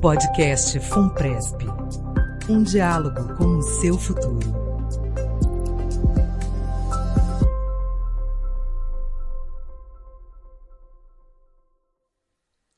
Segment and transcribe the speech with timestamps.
[0.00, 1.62] Podcast Funpresp.
[2.48, 4.40] Um diálogo com o seu futuro.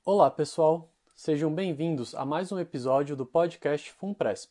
[0.05, 0.93] Olá, pessoal.
[1.15, 4.51] Sejam bem-vindos a mais um episódio do podcast Funpresp.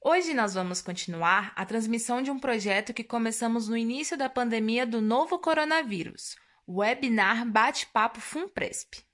[0.00, 4.86] Hoje nós vamos continuar a transmissão de um projeto que começamos no início da pandemia
[4.86, 6.36] do novo coronavírus,
[6.66, 9.09] o webinar Bate-Papo Funpresp.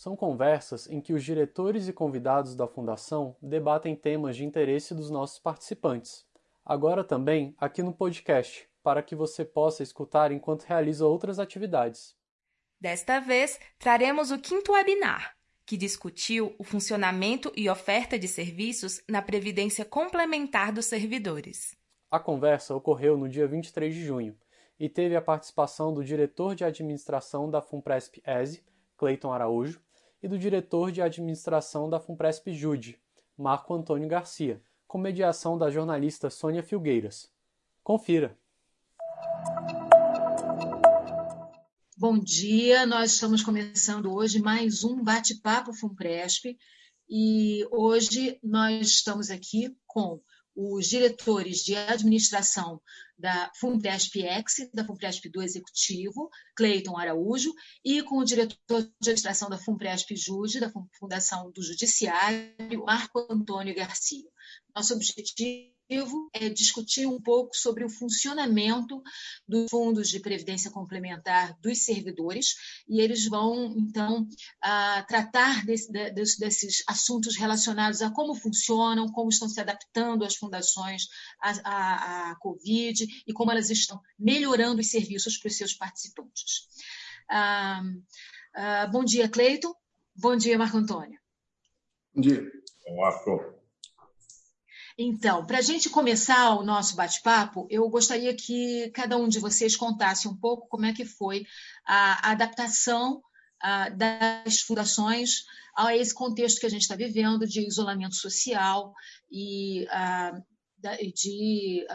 [0.00, 5.10] São conversas em que os diretores e convidados da Fundação debatem temas de interesse dos
[5.10, 6.24] nossos participantes.
[6.64, 12.16] Agora também aqui no podcast, para que você possa escutar enquanto realiza outras atividades.
[12.80, 19.20] Desta vez, traremos o quinto webinar, que discutiu o funcionamento e oferta de serviços na
[19.20, 21.76] previdência complementar dos servidores.
[22.10, 24.34] A conversa ocorreu no dia 23 de junho
[24.78, 28.64] e teve a participação do diretor de administração da Funpresp ESE,
[28.96, 29.78] Cleiton Araújo,
[30.22, 33.00] e do diretor de administração da Funpresp Jude,
[33.36, 37.30] Marco Antônio Garcia, com mediação da jornalista Sônia Filgueiras.
[37.82, 38.36] Confira!
[41.96, 46.56] Bom dia, nós estamos começando hoje mais um bate-papo FUNPRESP
[47.08, 50.20] e hoje nós estamos aqui com
[50.62, 52.82] os diretores de administração
[53.18, 59.56] da FUNPRESP-Ex, da FUNPRESP do Executivo, Cleiton Araújo, e com o diretor de administração da
[59.56, 64.28] FUNPRESP-Jude, da Fundação do Judiciário, Marco Antônio Garcia.
[64.74, 65.79] Nosso objetivo
[66.32, 69.02] é discutir um pouco sobre o funcionamento
[69.46, 72.54] dos fundos de previdência complementar dos servidores,
[72.88, 74.26] e eles vão, então,
[75.08, 81.08] tratar desse, desses assuntos relacionados a como funcionam, como estão se adaptando as fundações
[81.40, 86.68] à, à, à Covid e como elas estão melhorando os serviços para os seus participantes.
[87.28, 87.82] Ah,
[88.54, 89.74] ah, bom dia, Cleiton.
[90.14, 91.18] Bom dia, Marco Antônio.
[92.14, 92.42] Bom dia.
[92.96, 93.59] Marco.
[95.02, 99.74] Então, para a gente começar o nosso bate-papo, eu gostaria que cada um de vocês
[99.74, 101.46] contasse um pouco como é que foi
[101.86, 103.22] a adaptação
[103.96, 108.92] das fundações a esse contexto que a gente está vivendo de isolamento social
[109.32, 109.86] e
[111.14, 111.86] de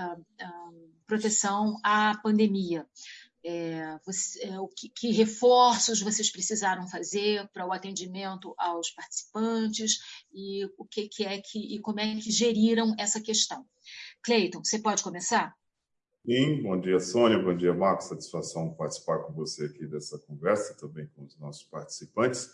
[1.06, 2.88] proteção à pandemia.
[3.48, 10.00] É, você, é, o que, que, reforços vocês precisaram fazer para o atendimento aos participantes
[10.34, 13.64] e o que, que, é que e como é que geriram essa questão.
[14.24, 15.54] Cleiton, você pode começar?
[16.26, 18.08] Sim, bom dia, Sônia, bom dia, Marcos.
[18.08, 22.50] Satisfação participar com você aqui dessa conversa, também com os nossos participantes.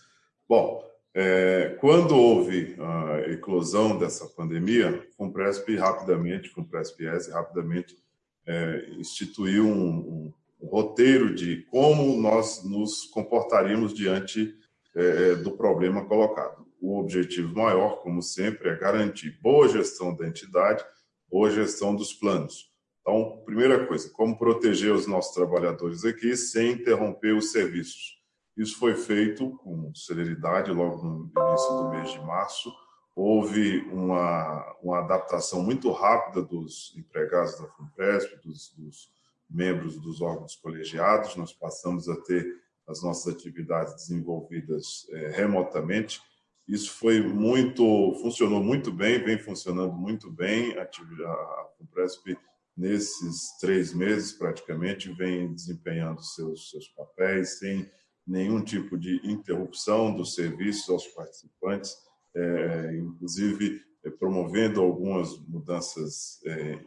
[0.45, 7.97] Bom, é, quando houve a eclosão dessa pandemia, o Compresp rapidamente, o Compresp-ES rapidamente
[8.45, 14.55] é, instituiu um, um um roteiro de como nós nos comportaríamos diante
[14.95, 16.67] é, é, do problema colocado.
[16.79, 20.83] O objetivo maior, como sempre, é garantir boa gestão da entidade,
[21.29, 22.71] boa gestão dos planos.
[23.01, 28.19] Então, primeira coisa, como proteger os nossos trabalhadores aqui sem interromper os serviços.
[28.55, 32.71] Isso foi feito com celeridade logo no início do mês de março.
[33.15, 39.09] Houve uma, uma adaptação muito rápida dos empregados da FUNPESP, dos, dos
[39.51, 42.47] membros dos órgãos colegiados, nós passamos a ter
[42.87, 46.21] as nossas atividades desenvolvidas é, remotamente.
[46.67, 47.83] Isso foi muito,
[48.21, 50.77] funcionou muito bem, vem funcionando muito bem.
[50.77, 52.37] A, a Compresp,
[52.75, 57.89] nesses três meses, praticamente, vem desempenhando seus, seus papéis sem
[58.25, 61.95] nenhum tipo de interrupção dos serviços aos participantes,
[62.35, 66.79] é, inclusive é, promovendo algumas mudanças é,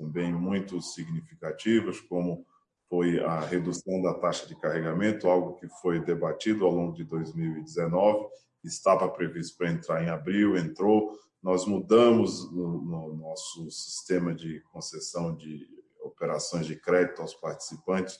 [0.00, 2.46] também muito significativas, como
[2.88, 8.26] foi a redução da taxa de carregamento, algo que foi debatido ao longo de 2019,
[8.64, 11.12] estava previsto para entrar em abril, entrou.
[11.42, 15.68] Nós mudamos no, no nosso sistema de concessão de
[16.02, 18.18] operações de crédito aos participantes,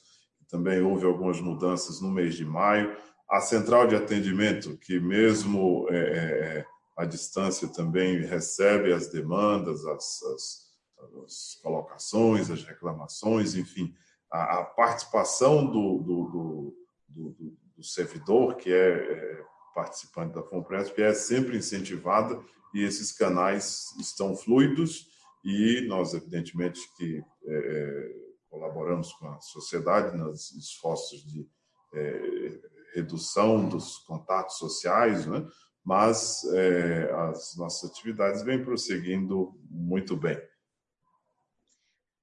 [0.48, 2.96] também houve algumas mudanças no mês de maio.
[3.28, 6.66] A central de atendimento, que mesmo é, é,
[6.96, 10.69] à distância também recebe as demandas, as, as
[11.26, 13.94] as colocações, as reclamações, enfim,
[14.30, 16.76] a, a participação do, do,
[17.08, 19.44] do, do, servidor, que é, é
[19.74, 22.40] participante da FONPRESP, é sempre incentivada
[22.74, 25.08] e esses canais estão fluidos
[25.44, 28.12] e nós, evidentemente, que é, é,
[28.48, 31.48] colaboramos com a sociedade nos esforços de
[31.94, 32.60] é,
[32.94, 35.46] redução dos contatos sociais, né?
[35.84, 40.40] mas é, as nossas atividades vêm prosseguindo muito bem.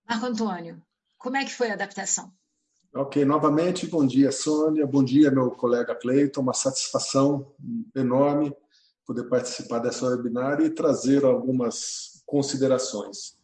[0.07, 0.81] Marco Antônio,
[1.18, 2.31] como é que foi a adaptação?
[2.95, 7.54] Ok, novamente, bom dia, Sônia, bom dia, meu colega Cleiton, uma satisfação
[7.94, 8.56] enorme
[9.06, 13.38] poder participar dessa webinar e trazer algumas considerações.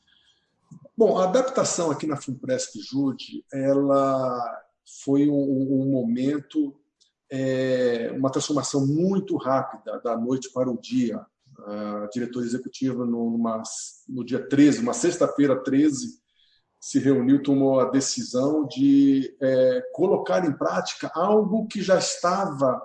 [0.95, 4.61] Bom, a adaptação aqui na Funpresp Jude, ela
[5.03, 6.73] foi um, um momento,
[7.29, 11.25] é, uma transformação muito rápida da noite para o dia.
[11.65, 13.61] A diretora executiva, numa,
[14.07, 16.22] no dia 13, uma sexta-feira 13,
[16.83, 22.77] se reuniu, tomou a decisão de é, colocar em prática algo que já estava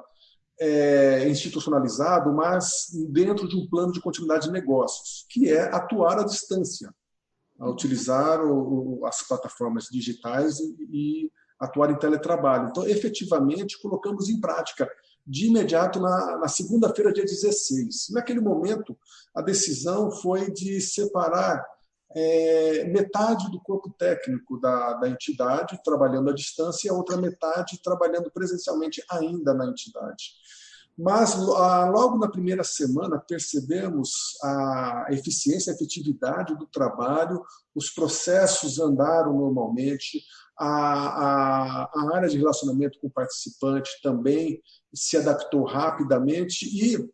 [0.61, 6.23] é, institucionalizado, mas dentro de um plano de continuidade de negócios, que é atuar à
[6.23, 6.95] distância,
[7.59, 12.69] a utilizar o, o, as plataformas digitais e, e, atuar em teletrabalho.
[12.69, 14.89] Então, efetivamente, colocamos em prática
[15.27, 18.11] de imediato na, na segunda-feira, dia 16.
[18.11, 18.97] Naquele momento,
[19.35, 21.67] a decisão foi de separar
[22.15, 27.81] é, metade do corpo técnico da, da entidade trabalhando à distância e a outra metade
[27.83, 30.33] trabalhando presencialmente ainda na entidade.
[30.97, 37.41] Mas logo na primeira semana percebemos a eficiência, a efetividade do trabalho,
[37.73, 40.25] os processos andaram normalmente,
[40.59, 44.61] a, a, a área de relacionamento com o participante também
[44.93, 47.09] se adaptou rapidamente e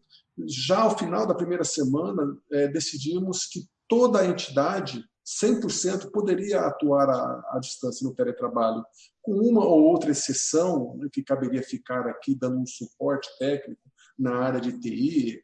[0.46, 7.08] já ao final da primeira semana é, decidimos que toda a entidade, 100%, poderia atuar
[7.08, 8.84] à, à, distância no teletrabalho,
[9.22, 13.80] com uma ou outra exceção, né, que caberia ficar aqui dando um suporte técnico
[14.18, 15.42] na área de TI.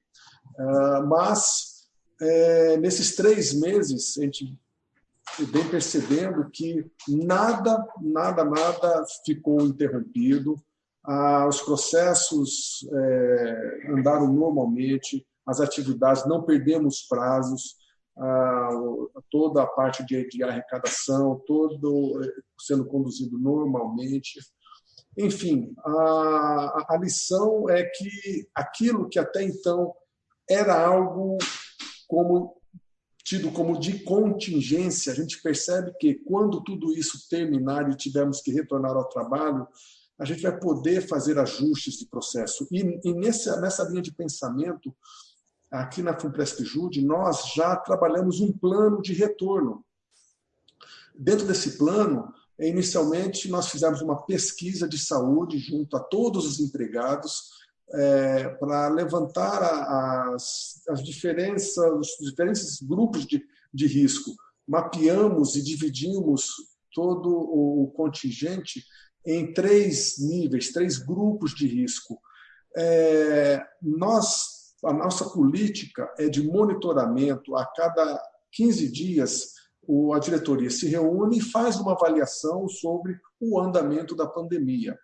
[0.58, 1.88] Uh, ah, mas,
[2.20, 4.58] é, nesses três meses, a gente
[5.38, 10.60] vem percebendo que nada, nada, nada ficou interrompido,
[11.04, 17.76] ah, os processos é, andaram normalmente, as atividades, não perdemos prazos,
[19.30, 24.38] toda a parte de, de arrecadação, todo eh, sendo conduzido normalmente.
[25.16, 29.94] Enfim, a, a lição é que aquilo que até então
[30.48, 31.38] era algo
[32.06, 32.60] como
[33.24, 38.50] tido como de contingência, a gente percebe que quando tudo isso terminar e tivermos que
[38.50, 39.68] retornar ao trabalho,
[40.18, 42.66] a gente vai poder fazer ajustes de processo.
[42.70, 44.94] E, e nessa, nessa linha de pensamento,
[45.70, 49.84] aqui na Funpresp Jude, nós já trabalhamos um plano de retorno.
[51.14, 57.50] Dentro desse plano, inicialmente, nós fizemos uma pesquisa de saúde junto a todos os empregados
[57.92, 59.62] é, para levantar
[60.32, 64.34] as, as diferenças, os diferentes grupos de, de risco.
[64.66, 66.46] Mapeamos e dividimos
[66.92, 68.84] todo o contingente
[69.24, 72.20] em três níveis, três grupos de risco.
[72.76, 77.54] É, nós a nossa política é de monitoramento.
[77.56, 78.20] A cada
[78.52, 79.54] 15 dias,
[80.14, 84.98] a diretoria se reúne e faz uma avaliação sobre o andamento da pandemia.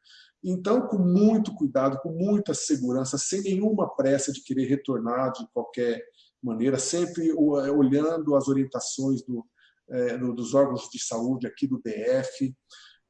[0.44, 6.02] Então, com muito cuidado, com muita segurança, sem nenhuma pressa de querer retornar de qualquer
[6.42, 9.44] maneira, sempre olhando as orientações do,
[9.88, 12.54] é, dos órgãos de saúde aqui do DF,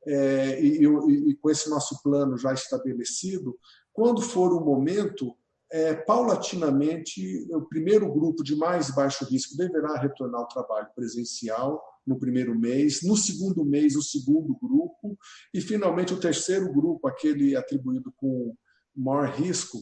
[0.06, 3.58] é, e, e, e com esse nosso plano já estabelecido,
[3.92, 5.36] quando for o momento,
[5.70, 12.18] é, paulatinamente, o primeiro grupo de mais baixo risco deverá retornar ao trabalho presencial no
[12.18, 15.18] primeiro mês, no segundo mês, o segundo grupo,
[15.52, 18.54] e finalmente o terceiro grupo, aquele atribuído com
[18.94, 19.78] maior risco,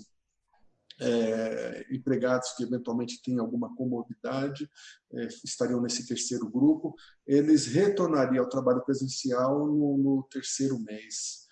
[1.01, 4.71] é, empregados que eventualmente têm alguma comorbidade
[5.12, 6.95] é, estariam nesse terceiro grupo,
[7.26, 11.45] eles retornariam ao trabalho presencial no, no terceiro mês.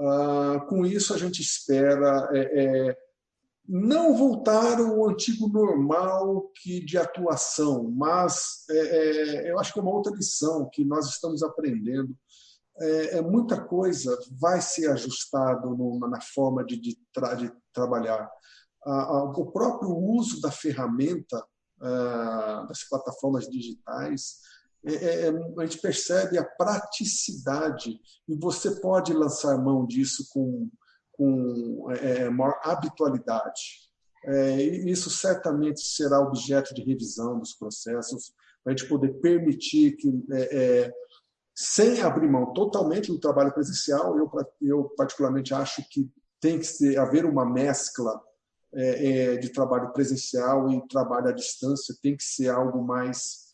[0.00, 3.07] Ah, com isso, a gente espera é, é
[3.68, 9.82] não voltar ao antigo normal que de atuação, mas é, é, eu acho que é
[9.82, 12.16] uma outra lição que nós estamos aprendendo.
[12.80, 15.76] É, é muita coisa vai ser ajustado
[16.08, 18.30] na forma de, de, tra, de trabalhar.
[18.86, 21.44] o próprio uso da ferramenta,
[22.68, 24.38] das plataformas digitais,
[24.84, 30.70] é, é, a gente percebe a praticidade e você pode lançar mão disso com
[31.18, 33.88] com é, é, maior habitualidade.
[34.24, 38.32] É, isso certamente será objeto de revisão dos processos,
[38.62, 40.92] para a gente poder permitir que, é, é,
[41.54, 44.30] sem abrir mão totalmente do trabalho presencial, eu,
[44.62, 46.08] eu particularmente acho que
[46.40, 48.20] tem que ser, haver uma mescla
[48.72, 53.48] é, de trabalho presencial e trabalho à distância, tem que ser algo mais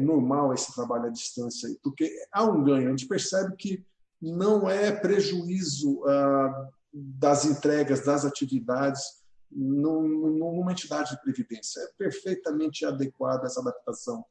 [0.00, 3.84] normal esse trabalho à distância, porque há um ganho, a gente percebe que
[4.22, 9.02] não é prejuízo ah, das entregas das atividades
[9.50, 11.80] numa entidade de previdência.
[11.80, 14.24] É perfeitamente adequada essa adaptação.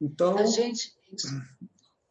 [0.00, 0.94] Então, a gente.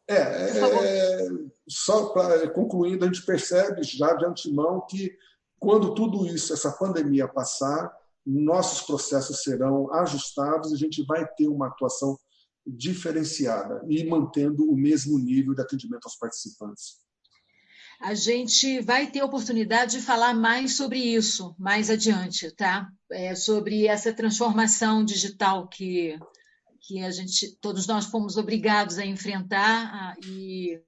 [0.08, 1.28] É, é
[1.68, 5.16] só para concluindo, a gente percebe já de antemão que
[5.58, 11.46] quando tudo isso, essa pandemia passar, nossos processos serão ajustados e a gente vai ter
[11.46, 12.18] uma atuação
[12.66, 17.01] diferenciada e mantendo o mesmo nível de atendimento aos participantes.
[18.02, 22.90] A gente vai ter oportunidade de falar mais sobre isso mais adiante, tá?
[23.10, 26.18] É, sobre essa transformação digital que,
[26.80, 30.80] que a gente, todos nós fomos obrigados a enfrentar e,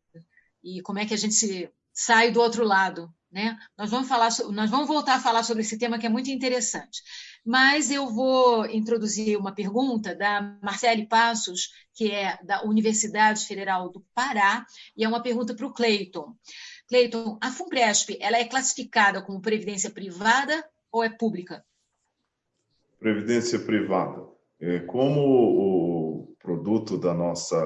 [0.62, 3.56] e como é que a gente sai do outro lado, né?
[3.78, 7.00] Nós vamos falar, nós vamos voltar a falar sobre esse tema que é muito interessante.
[7.44, 14.04] Mas eu vou introduzir uma pergunta da Marcele Passos, que é da Universidade Federal do
[14.14, 14.64] Pará,
[14.96, 16.34] e é uma pergunta para o Cleiton.
[16.88, 21.64] Cleiton, a FUNPRESP ela é classificada como previdência privada ou é pública?
[22.98, 24.26] Previdência privada.
[24.60, 27.56] É, como o produto da nossa,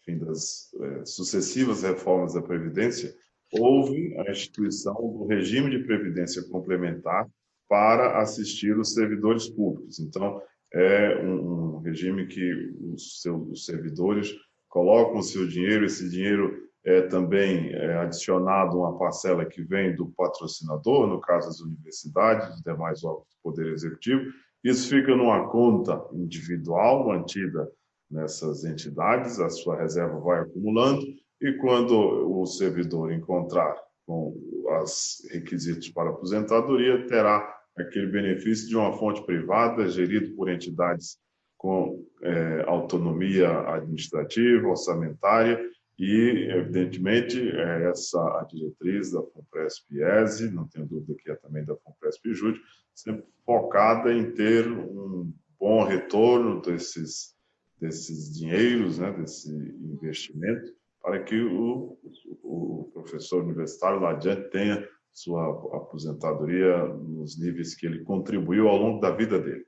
[0.00, 3.14] enfim, das é, sucessivas reformas da Previdência,
[3.52, 7.28] houve a instituição do regime de previdência complementar
[7.68, 9.98] para assistir os servidores públicos.
[9.98, 10.40] Então,
[10.72, 14.34] é um, regime que os, seus, servidores
[14.68, 20.08] colocam o seu dinheiro, esse dinheiro é também é adicionado uma parcela que vem do
[20.08, 24.30] patrocinador, no caso das universidades, os demais órgãos do Poder Executivo.
[24.62, 27.70] Isso fica numa conta individual mantida
[28.10, 31.04] nessas entidades, a sua reserva vai acumulando,
[31.40, 31.94] e quando
[32.38, 33.76] o servidor encontrar
[34.06, 34.34] com
[34.82, 41.18] os requisitos para aposentadoria, terá aquele benefício de uma fonte privada, gerido por entidades
[41.56, 45.58] com é, autonomia administrativa, orçamentária,
[45.98, 51.76] e, evidentemente, é essa a diretriz da FUNPRESP-ESE, não tenho dúvida que é também da
[51.76, 52.60] FUNPRESP-JUDE,
[52.94, 57.34] sempre focada em ter um bom retorno desses,
[57.80, 61.98] desses dinheiros, né, desse investimento, para que o,
[62.42, 69.00] o professor universitário lá adiante tenha sua aposentadoria nos níveis que ele contribuiu ao longo
[69.00, 69.64] da vida dele.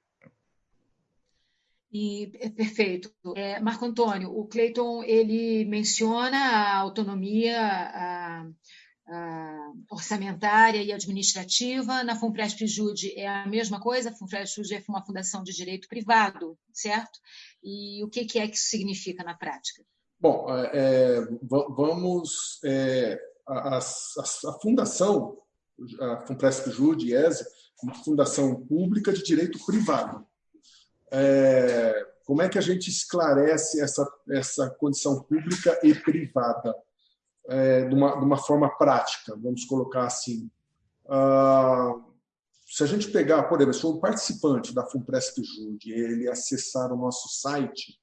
[1.98, 3.10] E é perfeito.
[3.34, 8.46] É, Marco Antônio, o Cleiton ele menciona a autonomia a,
[9.08, 12.04] a orçamentária e administrativa.
[12.04, 14.10] Na Funpresp Jude é a mesma coisa.
[14.10, 17.18] A Funpresp Jude é uma fundação de direito privado, certo?
[17.64, 19.82] E o que, que é que isso significa na prática?
[20.20, 22.60] Bom, é, é vamos.
[22.62, 25.38] É, a, a, a, fundação,
[25.98, 27.42] a Funpresp Jude, ESE,
[27.82, 30.26] uma fundação pública de direito privado.
[31.12, 36.75] É, como é que a gente esclarece essa, essa condição pública e privada
[37.48, 40.50] é, de, uma, de uma forma prática, vamos colocar assim?
[41.08, 41.94] Ah,
[42.66, 46.96] se a gente pegar, por exemplo, se um participante da FUNPRESP Jude ele acessar o
[46.96, 47.96] nosso site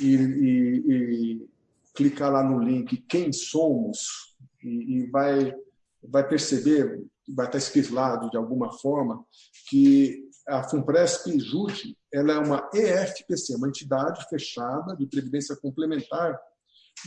[0.00, 1.48] e, e, e
[1.94, 4.34] clicar lá no link Quem Somos
[4.64, 5.54] e, e vai,
[6.02, 9.22] vai perceber, vai estar escrito lá de alguma forma,
[9.68, 16.38] que a FUNPRESP Jude ela é uma EFPC, uma entidade fechada de previdência complementar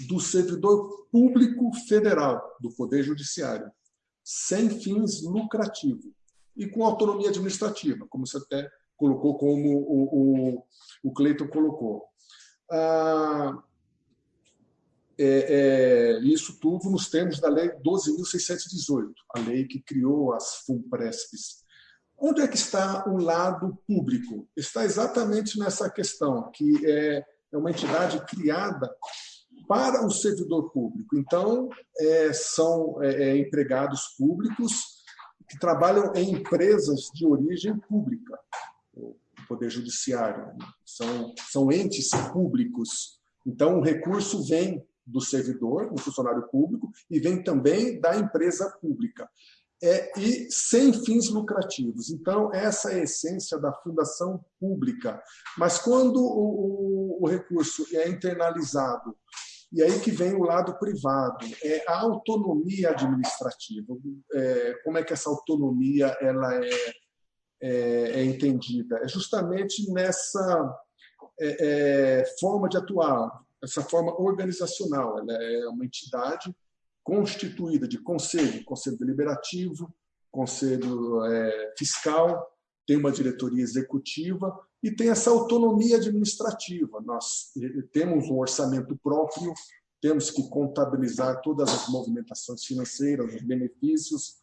[0.07, 3.71] do servidor público federal do Poder Judiciário,
[4.23, 6.11] sem fins lucrativos
[6.55, 10.65] e com autonomia administrativa, como você até colocou, como o, o,
[11.03, 12.03] o Cleiton colocou.
[12.71, 13.61] Ah,
[15.17, 21.64] é, é, isso tudo nos termos da Lei 12.618, a lei que criou as FUNPRESPs.
[22.17, 24.47] Onde é que está o lado público?
[24.55, 28.89] Está exatamente nessa questão, que é, é uma entidade criada
[29.67, 31.17] para o servidor público.
[31.17, 31.69] Então,
[31.99, 35.03] é, são é, é, empregados públicos
[35.49, 38.39] que trabalham em empresas de origem pública,
[38.93, 39.15] o
[39.47, 43.19] Poder Judiciário, são, são entes públicos.
[43.45, 49.29] Então, o recurso vem do servidor, um funcionário público, e vem também da empresa pública
[49.85, 52.09] é, e sem fins lucrativos.
[52.09, 55.21] Então, essa é a essência da fundação pública.
[55.57, 59.15] Mas quando o, o, o recurso é internalizado,
[59.71, 63.93] e aí que vem o lado privado, é a autonomia administrativa.
[64.33, 66.93] É, como é que essa autonomia ela é,
[67.61, 68.99] é, é entendida?
[69.03, 70.75] É justamente nessa
[71.39, 73.29] é, é, forma de atuar,
[73.63, 75.19] essa forma organizacional.
[75.19, 76.55] Ela é uma entidade
[77.05, 79.93] constituída de conselho, conselho deliberativo,
[80.31, 82.51] conselho é, fiscal,
[82.85, 86.99] tem uma diretoria executiva e tem essa autonomia administrativa.
[87.01, 89.53] Nós eh, temos um orçamento próprio,
[90.01, 94.35] temos que contabilizar todas as movimentações financeiras, os benefícios.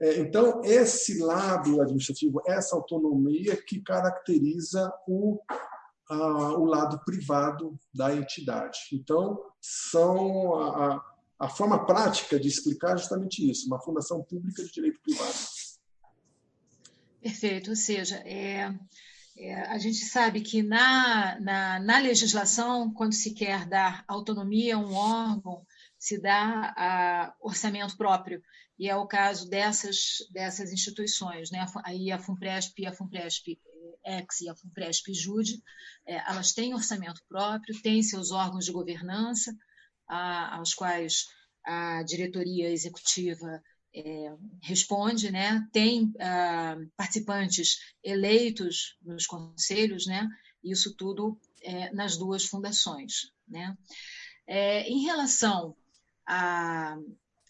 [0.00, 5.40] É, então, esse lado administrativo, essa autonomia que caracteriza o,
[6.10, 8.78] o lado privado da entidade.
[8.92, 11.02] Então, são a,
[11.38, 15.36] a forma prática de explicar é justamente isso, uma fundação pública de direito privado.
[17.20, 18.72] Perfeito, ou seja, é,
[19.36, 24.78] é, a gente sabe que na, na, na, legislação, quando se quer dar autonomia a
[24.78, 25.64] um órgão,
[25.98, 28.42] se dá a orçamento próprio,
[28.78, 31.66] e é o caso dessas, dessas instituições, né?
[31.84, 33.58] aí a FUNPRESP e a FUNPRESP
[34.04, 35.62] Ex e a FUNPRESP Jude,
[36.06, 39.54] é, elas têm orçamento próprio, têm seus órgãos de governança,
[40.08, 41.26] a, aos quais
[41.64, 43.62] a diretoria executiva
[43.94, 45.66] é, responde, né?
[45.72, 50.28] tem ah, participantes eleitos nos conselhos, né?
[50.62, 53.32] isso tudo é, nas duas fundações.
[53.46, 53.76] Né?
[54.46, 55.76] É, em relação
[56.26, 56.96] a,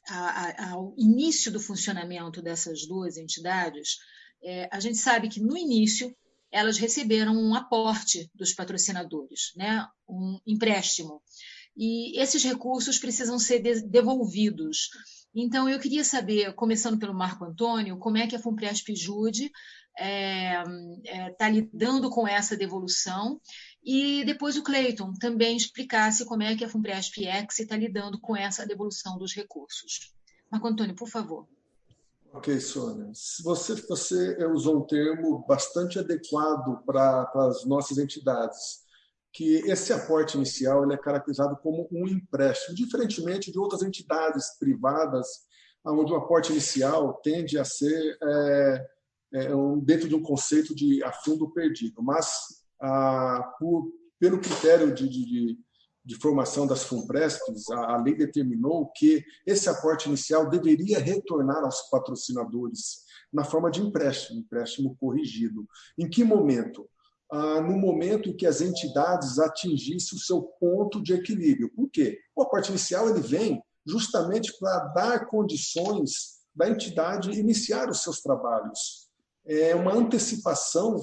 [0.09, 3.99] a, ao início do funcionamento dessas duas entidades,
[4.43, 6.15] é, a gente sabe que no início
[6.51, 9.87] elas receberam um aporte dos patrocinadores, né?
[10.09, 11.23] um empréstimo.
[11.79, 14.91] E esses recursos precisam ser devolvidos.
[15.33, 19.53] Então, eu queria saber, começando pelo Marco Antônio, como é que a Fumpresp Jude está
[20.05, 20.65] é,
[21.05, 23.41] é, tá lidando com essa devolução
[23.83, 28.37] e depois o Cleiton também explicasse como é que a Fumpresp Ex está lidando com
[28.37, 30.13] essa devolução dos recursos.
[30.51, 31.47] Marco Antônio, por favor.
[32.33, 33.11] Ok, Sônia.
[33.43, 38.85] Você, você usou um termo bastante adequado para, para as nossas entidades,
[39.33, 45.27] que esse aporte inicial ele é caracterizado como um empréstimo, diferentemente de outras entidades privadas,
[45.85, 48.87] onde o aporte inicial tende a ser é,
[49.35, 52.03] é, um, dentro de um conceito de a fundo perdido.
[52.03, 55.59] Mas, ah, por, pelo critério de, de,
[56.05, 61.89] de formação das FUNPRESPs, a, a lei determinou que esse aporte inicial deveria retornar aos
[61.91, 65.67] patrocinadores na forma de empréstimo, empréstimo corrigido.
[65.99, 66.89] Em que momento?
[67.31, 71.71] Ah, no momento que as entidades atingissem o seu ponto de equilíbrio.
[71.75, 72.19] Por quê?
[72.35, 79.09] O aporte inicial ele vem justamente para dar condições da entidade iniciar os seus trabalhos.
[79.47, 81.01] É uma antecipação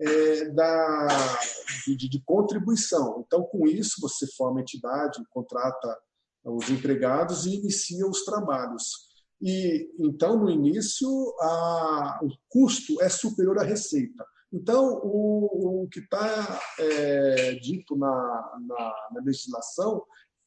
[0.00, 1.38] é, da,
[1.86, 3.24] de, de, contribuição.
[3.26, 5.98] Então, com isso, você forma a entidade, contrata
[6.44, 8.92] os empregados e inicia os trabalhos.
[9.40, 11.08] E então, no início,
[11.40, 14.24] a, o custo é superior à receita.
[14.54, 20.00] Então, o, o que está é, dito na, na, na legislação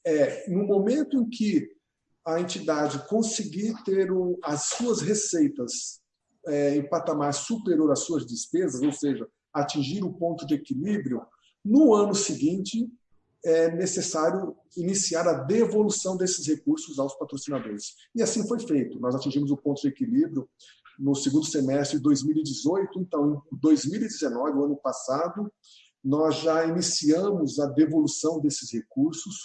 [0.06, 1.68] é, no momento em que
[2.26, 6.00] a entidade conseguir ter o, as suas receitas
[6.48, 11.22] é, em patamar superior às suas despesas, ou seja, atingir o ponto de equilíbrio,
[11.64, 12.90] no ano seguinte
[13.44, 17.94] é necessário iniciar a devolução desses recursos aos patrocinadores.
[18.16, 19.00] E assim foi feito.
[19.00, 20.50] Nós atingimos o ponto de equilíbrio
[21.00, 23.00] no segundo semestre de 2018.
[23.00, 25.52] Então, em 2019, o ano passado,
[26.04, 29.36] nós já iniciamos a devolução desses recursos.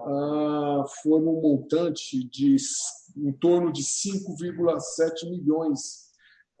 [0.00, 2.56] Ah, foi um montante de
[3.16, 6.06] em torno de 5,7 milhões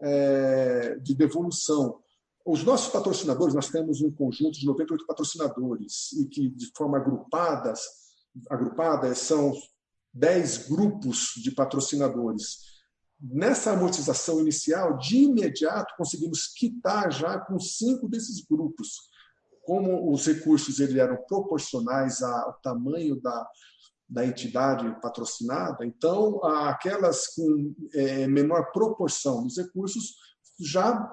[0.00, 2.00] é, de devolução.
[2.44, 7.80] Os nossos patrocinadores, nós temos um conjunto de 98 patrocinadores, e que, de forma agrupadas,
[8.48, 9.52] agrupada, são
[10.14, 12.65] 10 grupos de patrocinadores.
[13.20, 19.08] Nessa amortização inicial, de imediato, conseguimos quitar já com cinco desses grupos.
[19.64, 23.48] Como os recursos eram proporcionais ao tamanho da,
[24.08, 30.14] da entidade patrocinada, então aquelas com é, menor proporção dos recursos
[30.58, 31.12] já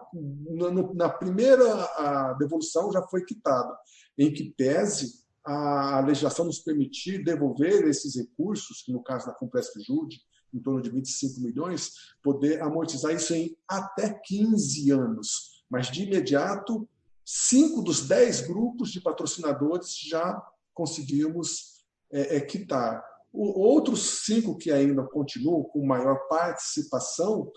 [0.94, 3.76] na primeira devolução já foi quitada,
[4.18, 9.74] em que pese a legislação nos permitir devolver esses recursos, que no caso da Compresc
[9.84, 10.22] Jude,
[10.54, 15.64] em torno de 25 milhões, poder amortizar isso em até 15 anos.
[15.70, 16.88] Mas, de imediato,
[17.26, 20.42] cinco dos dez grupos de patrocinadores já
[20.74, 23.04] conseguimos é, é, quitar.
[23.32, 27.52] O, outros cinco que ainda continuam com maior participação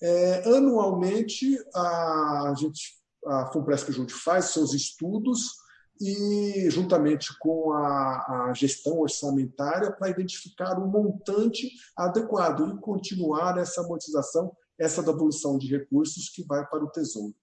[0.00, 5.54] é, anualmente, a, a gente, a Fumpresp Junte faz seus estudos
[6.00, 13.80] e, juntamente com a, a gestão orçamentária, para identificar um montante adequado e continuar essa
[13.80, 17.34] amortização, essa devolução de recursos que vai para o Tesouro.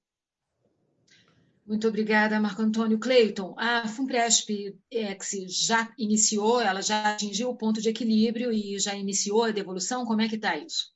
[1.65, 2.99] Muito obrigada, Marco Antônio.
[2.99, 5.29] Cleiton, a Fumpresp Ex
[5.65, 10.05] já iniciou, ela já atingiu o ponto de equilíbrio e já iniciou a devolução?
[10.05, 10.91] Como é que está isso?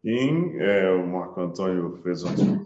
[0.00, 2.64] Sim, é, o Marco Antônio fez uma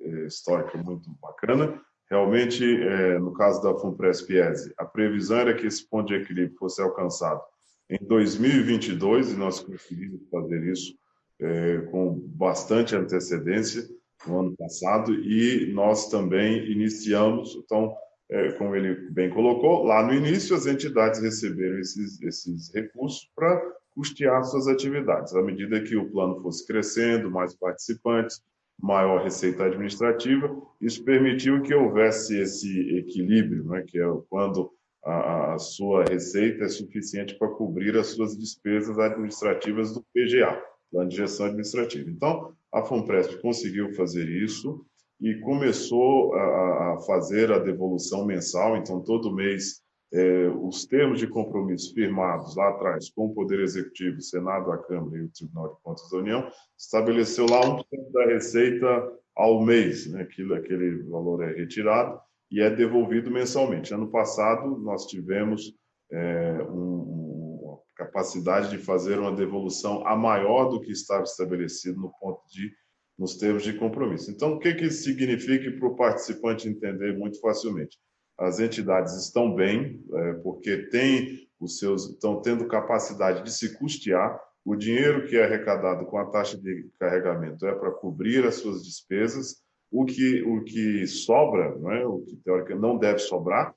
[0.00, 1.80] é, histórica muito bacana.
[2.10, 6.80] Realmente, é, no caso da Fumpresp-ESE, a previsão era que esse ponto de equilíbrio fosse
[6.80, 7.42] alcançado
[7.90, 10.94] em 2022 e nós conseguimos fazer isso
[11.40, 13.86] é, com bastante antecedência
[14.26, 17.94] no ano passado e nós também iniciamos, então,
[18.30, 23.60] é, como ele bem colocou, lá no início as entidades receberam esses, esses recursos para
[23.90, 25.34] custear suas atividades.
[25.34, 28.42] À medida que o plano fosse crescendo, mais participantes,
[28.80, 30.56] maior receita administrativa.
[30.80, 34.70] Isso permitiu que houvesse esse equilíbrio, né, que é quando
[35.04, 41.08] a, a sua receita é suficiente para cobrir as suas despesas administrativas do PGA, Plano
[41.08, 42.08] de Gestão Administrativa.
[42.08, 44.84] Então, a FUNPRESP conseguiu fazer isso
[45.20, 51.26] e começou a, a fazer a devolução mensal, então todo mês é, os termos de
[51.26, 55.82] compromisso firmados lá atrás com o Poder Executivo, Senado, a Câmara e o Tribunal de
[55.82, 60.22] Contas da União, estabeleceu lá 1% da receita ao mês, né?
[60.22, 62.18] Aquilo, aquele valor é retirado
[62.50, 63.92] e é devolvido mensalmente.
[63.92, 65.74] Ano passado, nós tivemos
[66.10, 72.12] é, um, uma capacidade de fazer uma devolução a maior do que estava estabelecido no
[72.18, 72.72] ponto de
[73.18, 74.30] nos termos de compromisso.
[74.30, 77.98] Então, o que, que isso significa para o participante entender muito facilmente?
[78.38, 84.40] As entidades estão bem, é, porque têm os seus, estão tendo capacidade de se custear.
[84.64, 88.84] O dinheiro que é arrecadado com a taxa de carregamento é para cobrir as suas
[88.84, 89.56] despesas.
[89.90, 92.06] O que, o que sobra, não é?
[92.06, 93.74] o que teoricamente não deve sobrar,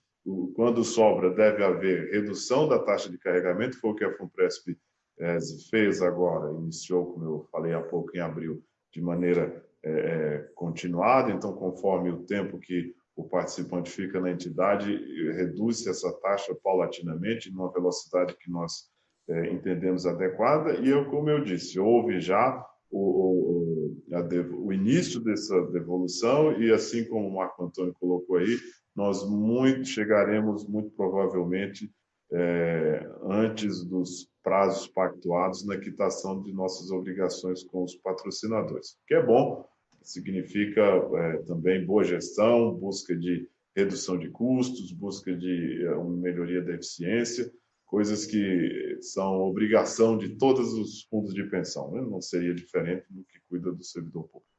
[0.53, 4.77] quando sobra, deve haver redução da taxa de carregamento, foi o que a FUNPRESP
[5.19, 5.37] é,
[5.69, 11.53] fez agora, iniciou, como eu falei há pouco, em abril, de maneira é, continuada, então,
[11.53, 14.91] conforme o tempo que o participante fica na entidade,
[15.33, 18.89] reduz-se essa taxa paulatinamente, numa velocidade que nós
[19.29, 25.61] é, entendemos adequada, e eu, como eu disse, houve já o, o, o, início dessa
[25.67, 28.57] devolução, e assim como o Marco Antônio colocou aí,
[28.95, 31.89] nós muito chegaremos, muito provavelmente,
[32.33, 39.23] é, antes dos prazos pactuados na quitação de nossas obrigações com os patrocinadores, que é
[39.23, 39.65] bom,
[40.01, 46.61] significa é, também boa gestão, busca de redução de custos, busca de é, uma melhoria
[46.61, 47.51] da eficiência,
[47.85, 52.01] coisas que são obrigação de todos os fundos de pensão, né?
[52.01, 54.51] não seria diferente do que cuida do servidor público.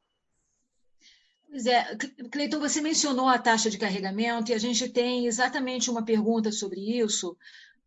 [1.49, 1.95] Pois é,
[2.31, 6.79] Cleiton, você mencionou a taxa de carregamento e a gente tem exatamente uma pergunta sobre
[6.99, 7.37] isso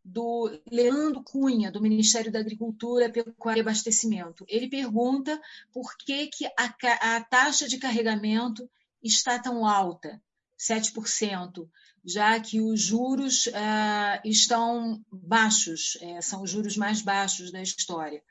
[0.07, 4.45] do Leandro Cunha, do Ministério da Agricultura, Pecuária e Abastecimento.
[4.49, 5.41] Ele pergunta
[5.73, 8.71] por que, que a, a taxa de carregamento
[9.03, 10.23] está tão alta,
[10.59, 11.69] 7%,
[12.05, 18.23] já que os juros ah, estão baixos, é, são os juros mais baixos da história.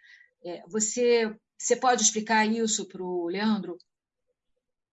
[0.45, 3.77] É, você, você pode explicar isso para o Leandro?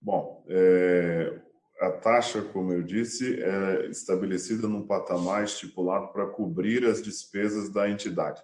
[0.00, 1.40] Bom, é,
[1.82, 7.90] a taxa, como eu disse, é estabelecida num patamar estipulado para cobrir as despesas da
[7.90, 8.40] entidade.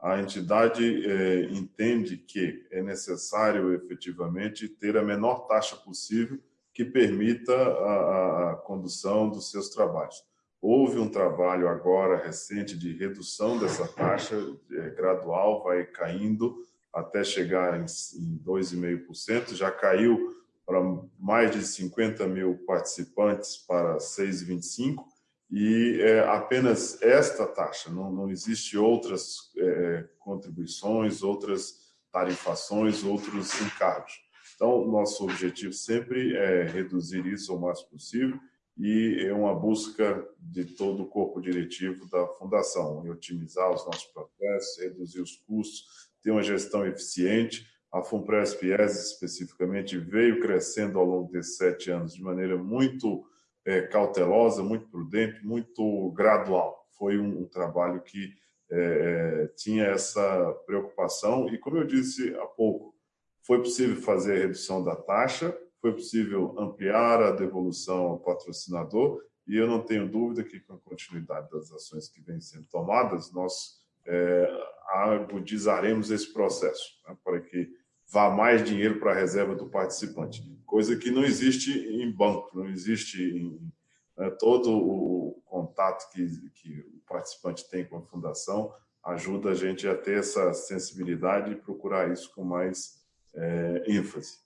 [0.00, 6.38] A entidade é, entende que é necessário efetivamente ter a menor taxa possível
[6.72, 10.22] que permita a, a condução dos seus trabalhos.
[10.62, 14.36] Houve um trabalho agora recente de redução dessa taxa
[14.70, 20.35] é, gradual, vai caindo até chegar em, em 2,5%, já caiu
[20.66, 20.80] para
[21.18, 25.04] mais de 50 mil participantes para 6,25
[25.50, 34.12] e é, apenas esta taxa, não, não existe outras é, contribuições, outras tarifações, outros encargos.
[34.54, 38.40] Então, nosso objetivo sempre é reduzir isso ao máximo possível
[38.76, 44.06] e é uma busca de todo o corpo diretivo da Fundação, em otimizar os nossos
[44.06, 45.84] processos, reduzir os custos,
[46.22, 47.66] ter uma gestão eficiente,
[47.98, 53.24] a Funpresp ES, especificamente, veio crescendo ao longo desses sete anos de maneira muito
[53.64, 56.86] é, cautelosa, muito prudente, muito gradual.
[56.98, 58.34] Foi um, um trabalho que
[58.70, 62.94] é, é, tinha essa preocupação e, como eu disse há pouco,
[63.42, 69.56] foi possível fazer a redução da taxa, foi possível ampliar a devolução ao patrocinador e
[69.56, 73.80] eu não tenho dúvida que, com a continuidade das ações que vêm sendo tomadas, nós
[74.04, 74.48] é,
[74.88, 77.70] agudizaremos esse processo né, para que
[78.08, 82.68] vá mais dinheiro para a reserva do participante, coisa que não existe em banco, não
[82.68, 83.72] existe em
[84.16, 88.72] né, todo o contato que, que o participante tem com a fundação
[89.06, 93.00] ajuda a gente a ter essa sensibilidade e procurar isso com mais
[93.34, 94.38] é, ênfase.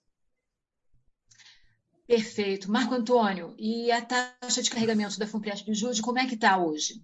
[2.06, 2.70] Perfeito.
[2.70, 6.58] Marco Antônio, e a taxa de carregamento da Funpresp de Jude, como é que está
[6.58, 7.02] hoje?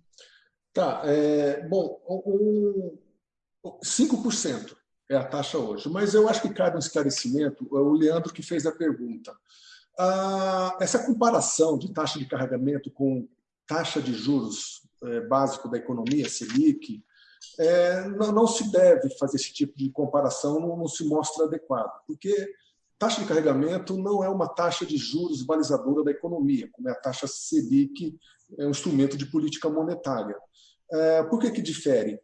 [0.72, 2.98] Tá, é, bom, um,
[3.82, 4.76] 5%
[5.08, 5.88] é a taxa hoje.
[5.88, 9.34] Mas eu acho que cabe um esclarecimento, é o Leandro que fez a pergunta.
[9.98, 13.26] Ah, essa comparação de taxa de carregamento com
[13.66, 17.02] taxa de juros é, básico da economia, Selic,
[17.58, 22.00] é, não, não, se deve fazer esse tipo de comparação, não, não, se mostra adequado,
[22.06, 22.54] porque
[22.98, 27.00] taxa de carregamento não é uma taxa de juros balizadora da economia, como é a
[27.00, 28.18] taxa Selic,
[28.58, 30.36] é um instrumento de política monetária.
[30.90, 32.20] É, por que, que difere?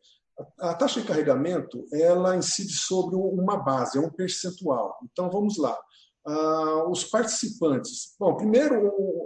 [0.59, 4.99] A taxa de carregamento ela incide sobre uma base, é um percentual.
[5.05, 5.79] Então vamos lá.
[6.27, 8.15] ah, os participantes.
[8.19, 8.77] Bom, primeiro,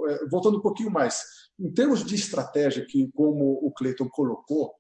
[0.09, 1.23] é, voltando um pouquinho mais,
[1.59, 4.75] em termos de estratégia, que como o Cleiton colocou,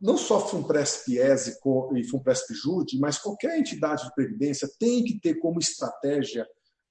[0.00, 1.58] não só FUNPRESP-ESE
[1.96, 6.46] e FUNPRESP-JUDE, mas qualquer entidade de previdência tem que ter como estratégia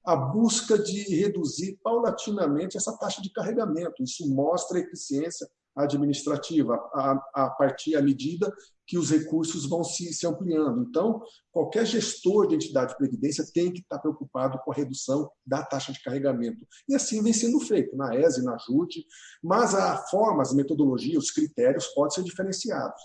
[0.06, 4.04] a busca de reduzir paulatinamente essa taxa de carregamento.
[4.04, 8.54] Isso mostra a eficiência administrativa a, a partir à medida
[8.86, 10.86] que os recursos vão se, se, ampliando.
[10.88, 15.64] Então, qualquer gestor de entidade de previdência tem que estar preocupado com a redução da
[15.64, 16.68] taxa de carregamento.
[16.88, 19.06] E assim vem sendo feito na ESE, na JUT,
[19.42, 23.02] mas a forma, as metodologias, os critérios podem ser diferenciados.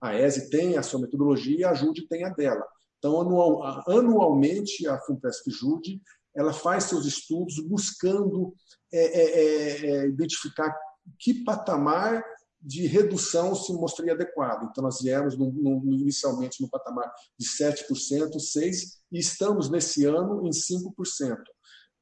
[0.00, 2.66] A ESE tem a sua metodologia e a JUT tem a dela.
[2.98, 6.02] Então, anual, anualmente, a FUNPESP JUD
[6.34, 8.54] ela faz seus estudos buscando
[8.92, 10.74] é, é, é, identificar
[11.18, 12.24] que patamar
[12.60, 14.68] de redução se mostraria adequado.
[14.70, 18.72] Então, nós viemos no, no, inicialmente no patamar de 7%, 6%,
[19.12, 21.36] e estamos nesse ano em 5%.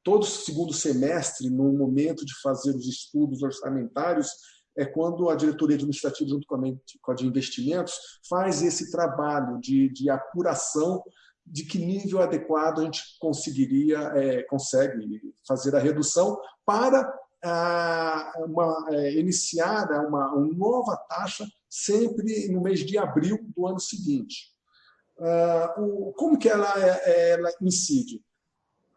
[0.02, 4.28] Todo segundo semestre, no momento de fazer os estudos orçamentários,
[4.76, 6.60] é quando a diretoria administrativa, junto com a,
[7.02, 7.94] com a de investimentos,
[8.28, 11.02] faz esse trabalho de, de apuração
[11.44, 17.10] de que nível adequado a gente conseguiria, é, consegue fazer a redução para
[17.44, 24.52] uma, é, iniciar uma, uma nova taxa sempre no mês de abril do ano seguinte.
[25.20, 28.22] Ah, o, como que ela, é, ela incide?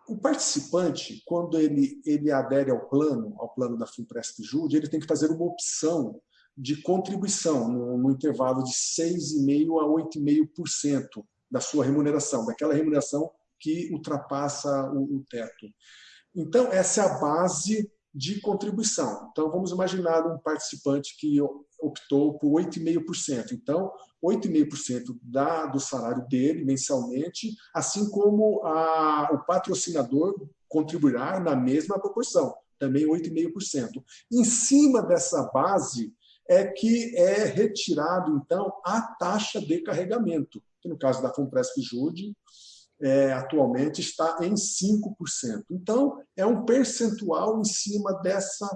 [0.07, 4.99] O participante, quando ele, ele adere ao plano, ao plano da FUNPRESP Jude, ele tem
[4.99, 6.19] que fazer uma opção
[6.57, 13.89] de contribuição no, no intervalo de 6,5% a 8,5% da sua remuneração, daquela remuneração que
[13.93, 15.67] ultrapassa o, o teto.
[16.35, 19.29] Então, essa é a base de contribuição.
[19.31, 21.39] Então, vamos imaginar um participante que
[21.79, 23.53] optou por 8,5%.
[23.53, 23.91] Então,
[24.23, 30.35] 8,5% da, do salário dele mensalmente, assim como a, o patrocinador
[30.67, 34.03] contribuirá na mesma proporção, também 8,5%.
[34.31, 36.13] Em cima dessa base
[36.49, 42.35] é que é retirado, então, a taxa de carregamento que no caso da Compresp Jude,
[43.01, 45.65] é, atualmente está em 5%.
[45.71, 48.67] Então, é um percentual em cima dessa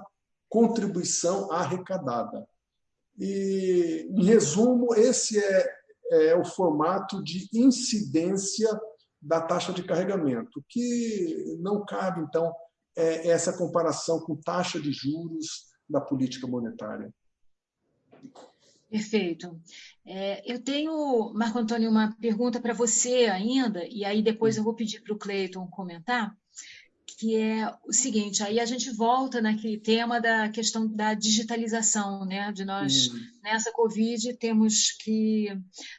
[0.50, 2.48] contribuição arrecadada.
[3.20, 5.76] E, em resumo, esse é,
[6.12, 8.70] é o formato de incidência
[9.22, 12.54] da taxa de carregamento, que não cabe, então,
[12.96, 17.14] é, essa comparação com taxa de juros da política monetária.
[18.96, 19.60] Perfeito.
[20.06, 24.74] É, eu tenho, Marco Antônio, uma pergunta para você ainda, e aí depois eu vou
[24.74, 26.34] pedir para o Cleiton comentar,
[27.06, 32.54] que é o seguinte, aí a gente volta naquele tema da questão da digitalização, né?
[32.54, 33.20] De nós, uhum.
[33.44, 35.50] nessa Covid, temos que,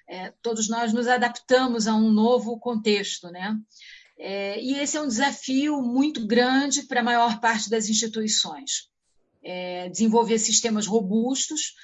[0.09, 3.55] é, todos nós nos adaptamos a um novo contexto, né?
[4.19, 8.89] É, e esse é um desafio muito grande para a maior parte das instituições.
[9.43, 11.75] É, desenvolver sistemas robustos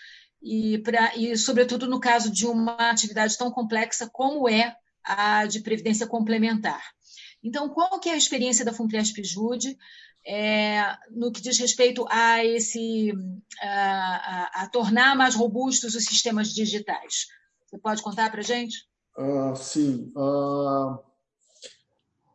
[0.43, 5.61] e, pra, e, sobretudo, no caso de uma atividade tão complexa como é a de
[5.61, 6.83] previdência complementar.
[7.43, 9.77] Então, qual que é a experiência da Funpresp Jude
[10.27, 13.13] é, no que diz respeito a esse
[13.61, 17.27] a, a, a, tornar mais robustos os sistemas digitais?
[17.67, 18.87] Você pode contar para a gente?
[19.19, 20.13] Uh, sim.
[20.17, 20.99] Uh,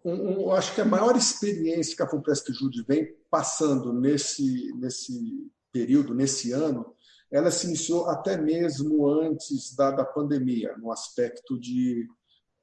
[0.03, 5.49] um, um, acho que a maior experiência que a Funpresp Jude vem passando nesse, nesse
[5.71, 6.93] período, nesse ano,
[7.31, 12.07] ela se iniciou até mesmo antes da, da pandemia, no aspecto de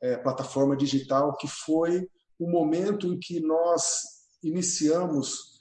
[0.01, 4.03] é, plataforma digital, que foi o momento em que nós
[4.43, 5.55] iniciamos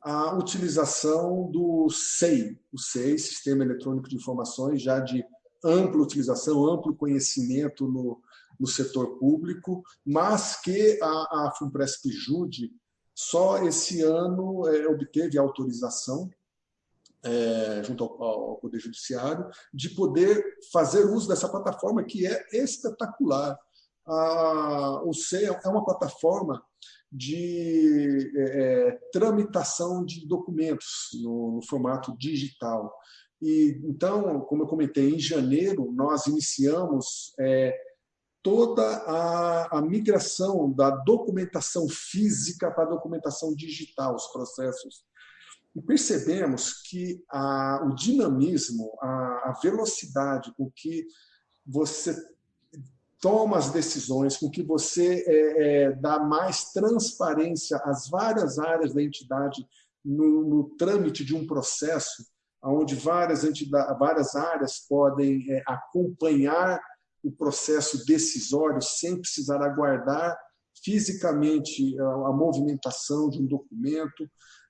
[0.00, 5.24] a utilização do SEI, o SEI, Sistema Eletrônico de Informações, já de
[5.64, 8.22] ampla utilização, amplo conhecimento no,
[8.58, 11.06] no setor público, mas que a,
[11.46, 12.70] a FUNPRESP Jude
[13.14, 16.30] só esse ano é, obteve autorização
[17.22, 23.58] é, junto ao, ao, Poder Judiciário, de poder fazer uso dessa plataforma que é espetacular.
[24.06, 26.62] A, o C é uma plataforma
[27.10, 32.94] de é, é, tramitação de documentos no, no, formato digital.
[33.40, 37.74] E então, como eu comentei, em janeiro nós iniciamos é,
[38.42, 45.02] toda a, a, migração da documentação física para a documentação digital, os processos
[45.78, 49.06] e percebemos que a, o dinamismo, a,
[49.50, 51.06] a velocidade com que
[51.64, 52.16] você
[53.20, 59.02] toma as decisões, com que você é, é, dá mais transparência às várias áreas da
[59.02, 59.64] entidade
[60.04, 62.26] no, no trâmite de um processo,
[62.62, 63.42] onde várias,
[63.98, 66.80] várias áreas podem é, acompanhar
[67.22, 70.36] o processo decisório sem precisar aguardar
[70.84, 74.28] fisicamente a movimentação de um documento.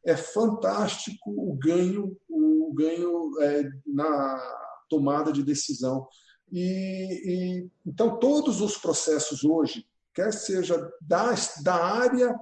[0.09, 4.41] É fantástico o ganho, o ganho é, na
[4.89, 6.07] tomada de decisão.
[6.51, 12.35] E, e, então todos os processos hoje, quer seja da, da área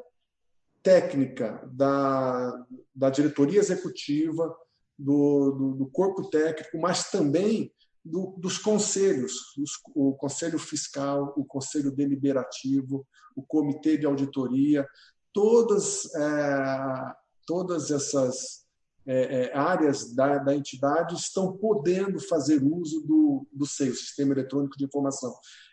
[0.83, 4.57] técnica, da, da diretoria executiva,
[4.97, 7.73] do, do, do corpo técnico, mas também
[8.05, 14.87] do, dos conselhos, os, o conselho fiscal, o conselho deliberativo, o comitê de auditoria,
[15.33, 17.13] todas, é,
[17.47, 18.67] todas essas
[19.07, 24.77] é, é, áreas da, da, entidade estão podendo fazer uso do, do SEI, Sistema Eletrônico
[24.77, 25.33] de Informação.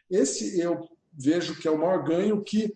[0.09, 2.71] Esse eu vejo que é o maior ganho que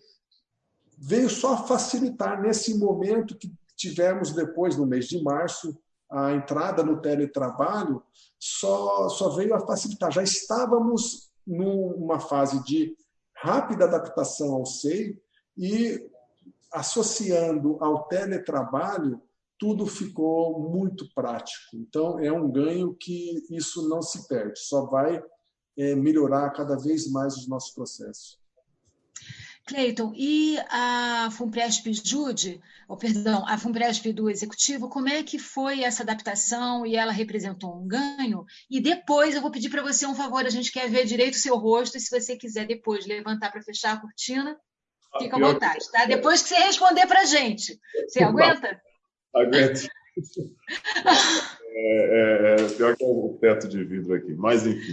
[0.98, 5.78] veio só facilitar nesse momento que tivemos depois, no mês de março,
[6.10, 8.02] a entrada no teletrabalho
[8.38, 10.10] só, só veio a facilitar.
[10.10, 12.96] Já estávamos numa fase de
[13.36, 15.16] rápida adaptação ao SEI
[15.56, 16.00] e
[16.72, 19.20] associando ao teletrabalho,
[19.58, 21.76] tudo ficou muito prático.
[21.76, 25.22] Então, é um ganho que isso não se perde, só vai
[25.76, 28.38] é, melhorar cada vez mais os nossos processos.
[29.68, 35.82] Cleiton, e a FUNPRESP Jude, ou perdão, a FUNPRESP do Executivo, como é que foi
[35.82, 38.46] essa adaptação e ela representou um ganho?
[38.70, 41.38] E depois eu vou pedir para você um favor, a gente quer ver direito o
[41.38, 44.58] seu rosto, e se você quiser depois levantar para fechar a cortina,
[45.18, 46.04] fica à vontade, tá?
[46.06, 47.78] Depois que você responder para a gente.
[48.06, 48.80] Você aguenta?
[49.34, 49.88] Aguento.
[51.72, 54.92] é, é, é, pior que é o teto de vidro aqui, mas enfim.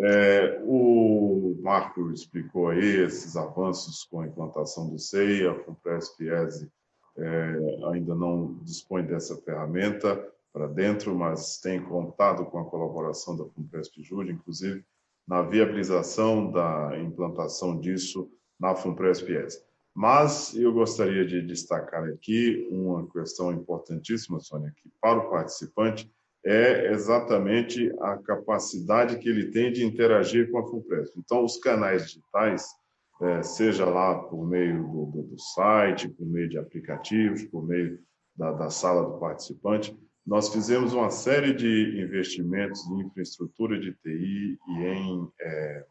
[0.00, 6.70] É, o Marco explicou aí esses avanços com a implantação do SEI, a Compresp ESE
[7.18, 7.56] é,
[7.92, 14.00] ainda não dispõe dessa ferramenta para dentro, mas tem contado com a colaboração da Fumpresp
[14.02, 14.84] Júlia, inclusive
[15.26, 19.60] na viabilização da implantação disso na Fumpresp ESE.
[19.94, 26.10] Mas eu gostaria de destacar aqui uma questão importantíssima, Sônia, que para o participante
[26.44, 31.18] é exatamente a capacidade que ele tem de interagir com a FUNPRESP.
[31.18, 32.66] Então, os canais digitais,
[33.20, 37.98] é, seja lá por meio do, do, do, site, por meio de aplicativos, por meio
[38.36, 44.58] da, da, sala do participante, nós fizemos uma série de investimentos em infraestrutura de TI
[44.68, 45.84] e em é,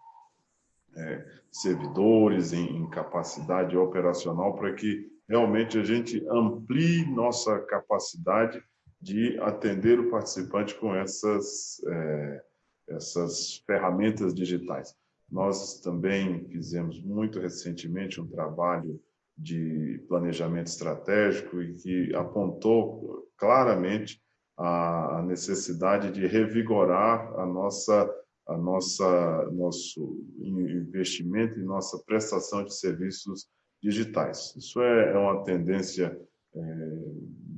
[0.97, 8.61] é, servidores, em, em capacidade operacional, para que realmente a gente amplie nossa capacidade
[8.99, 12.41] de atender o participante com essas, é,
[12.89, 14.95] essas ferramentas digitais.
[15.29, 18.99] Nós também fizemos muito recentemente um trabalho
[19.37, 24.19] de planejamento estratégico e que apontou claramente
[24.57, 28.09] a necessidade de revigorar a nossa
[28.47, 33.47] a nossa nosso investimento e nossa prestação de serviços
[33.81, 34.55] digitais.
[34.55, 36.17] Isso é, é uma tendência
[36.55, 36.61] é,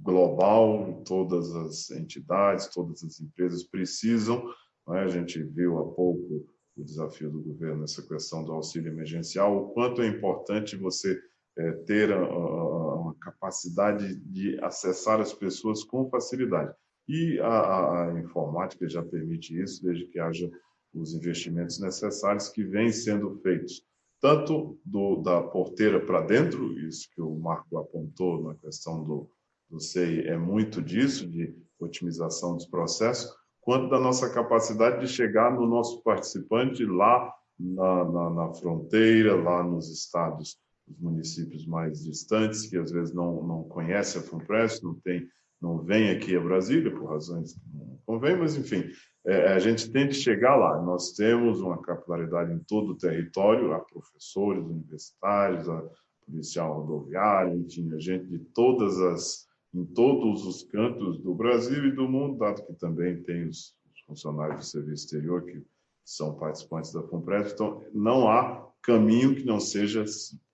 [0.02, 4.44] global, todas as entidades, todas as empresas precisam.
[4.90, 5.00] É?
[5.00, 9.70] A gente viu há pouco o desafio do governo nessa questão do auxílio emergencial, o
[9.70, 11.20] quanto é importante você
[11.58, 16.74] é, ter a, a, capacidade de acessar as pessoas com facilidade.
[17.08, 20.50] E a, a informática já permite isso, desde que haja
[20.94, 23.84] os investimentos necessários que vêm sendo feitos
[24.22, 29.30] tanto do, da porteira para dentro, isso que o Marco apontou na questão do,
[29.70, 35.54] do SEI, é muito disso, de otimização dos processos, quanto da nossa capacidade de chegar
[35.54, 42.66] no nosso participante lá na, na, na fronteira, lá nos estados, nos municípios mais distantes,
[42.66, 45.28] que às vezes não, não conhecem a FUNPRESS, não tem
[45.62, 48.90] não vem aqui a Brasília por razões que não convém, mas enfim,
[49.26, 50.82] é, a gente tem de chegar lá.
[50.82, 55.84] Nós temos uma capilaridade em todo o território, há professores universitários, há
[56.26, 62.08] policial rodoviário, a gente de todas as, em todos os cantos do Brasil e do
[62.08, 65.64] mundo, dado que também tem os, os funcionários do serviço exterior que
[66.06, 70.04] são participantes da FUNPRES, então não há caminho que não seja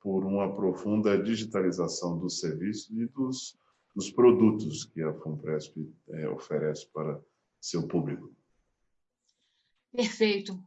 [0.02, 3.58] por uma profunda digitalização dos serviços e dos,
[3.96, 7.22] dos produtos que a FUNPRESP é, oferece para
[7.62, 8.30] seu público.
[9.96, 10.62] Perfeito.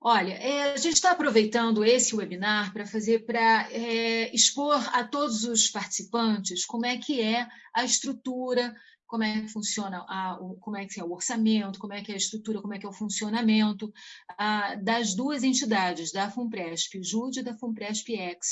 [0.00, 5.44] Olha, é, a gente está aproveitando esse webinar para fazer, para é, expor a todos
[5.44, 8.74] os participantes como é que é a estrutura,
[9.06, 12.10] como é que funciona, a, o, como é que é o orçamento, como é que
[12.10, 13.90] é a estrutura, como é que é o funcionamento
[14.36, 18.48] a, das duas entidades, da FUNPRESP JUDE e da FUNPRESP EX.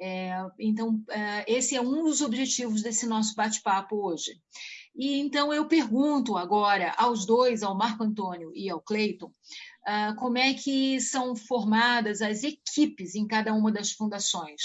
[0.00, 4.40] É, então, é, esse é um dos objetivos desse nosso bate-papo hoje.
[4.94, 10.38] E então eu pergunto agora aos dois, ao Marco Antônio e ao Cleiton, uh, como
[10.38, 14.62] é que são formadas as equipes em cada uma das fundações.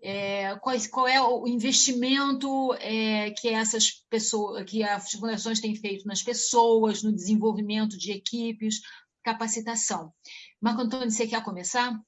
[0.00, 6.06] É, qual, qual, é o investimento é, que essas pessoas, que as fundações têm feito
[6.06, 8.80] nas pessoas, no desenvolvimento de equipes,
[9.24, 10.12] capacitação.
[10.60, 12.00] Marco Antônio, você quer começar?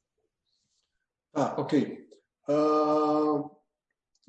[1.35, 2.09] Ah, ok.
[2.49, 3.51] Uh,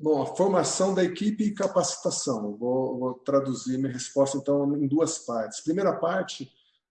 [0.02, 2.56] bom, a formação da equipe e capacitação.
[2.56, 5.60] Vou, vou, traduzir minha resposta, então, em duas partes.
[5.60, 6.50] Primeira parte,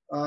[0.10, 0.20] a,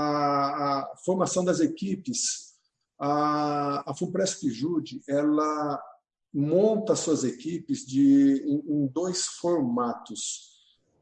[0.93, 2.53] a formação das equipes.
[2.99, 5.82] A, a FUNPRESP Jude, ela
[6.32, 10.53] monta suas equipes de, em, em dois formatos.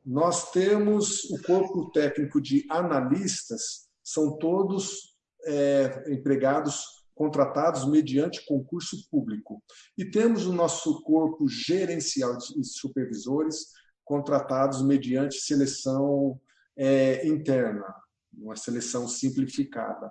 [0.05, 9.63] Nós temos o corpo técnico de analistas, são todos é, empregados contratados mediante concurso público.
[9.97, 13.69] E temos o nosso corpo gerencial de supervisores
[14.05, 16.41] contratados mediante seleção
[16.77, 17.95] é, interna,
[18.33, 20.11] uma seleção simplificada.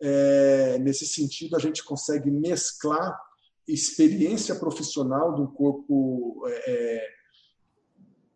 [0.00, 3.18] É, nesse sentido, a gente consegue mesclar
[3.66, 7.08] experiência profissional do corpo é,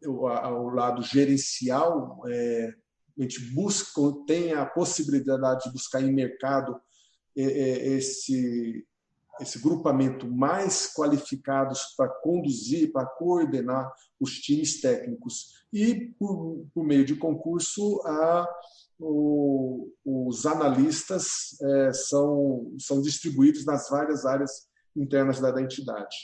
[0.04, 2.74] ao lado gerencial, é,
[3.18, 6.80] a gente busca, tem a possibilidade de buscar em mercado
[7.40, 8.86] esse,
[9.40, 15.58] esse grupamento mais qualificados para conduzir, para coordenar os times técnicos.
[15.72, 18.48] E, por, por meio de concurso, a,
[18.98, 24.66] o, os analistas é, são, são distribuídos nas várias áreas
[24.96, 26.16] internas da, da entidade.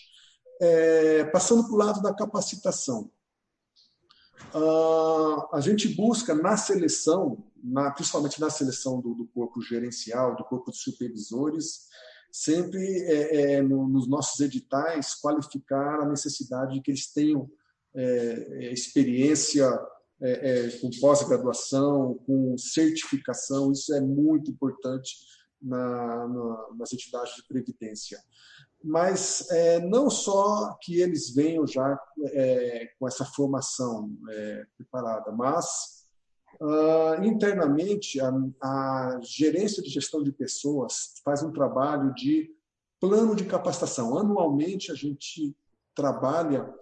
[0.61, 3.11] É, passando para o lado da capacitação.
[4.55, 10.45] Uh, a gente busca na seleção na, principalmente na seleção do, do, corpo gerencial, do
[10.45, 11.89] corpo de supervisores,
[12.31, 17.51] sempre é, é, no, nos nossos editais qualificar a necessidade de que eles tenham
[17.95, 19.67] é, é experiência
[20.21, 25.17] é, é, com pós-graduação, com certificação, isso é muito importante
[25.61, 28.19] na, na, nas entidades de previdência.
[28.87, 29.49] Mas
[29.89, 31.99] não só que eles venham já
[32.99, 34.15] com essa formação
[34.77, 36.05] preparada, mas
[36.61, 38.31] Uh, internamente, a,
[38.63, 42.49] a, gerência de gestão de pessoas faz um trabalho de
[43.01, 44.17] plano de capacitação.
[44.17, 45.55] Anualmente, a gente
[45.95, 46.73] trabalha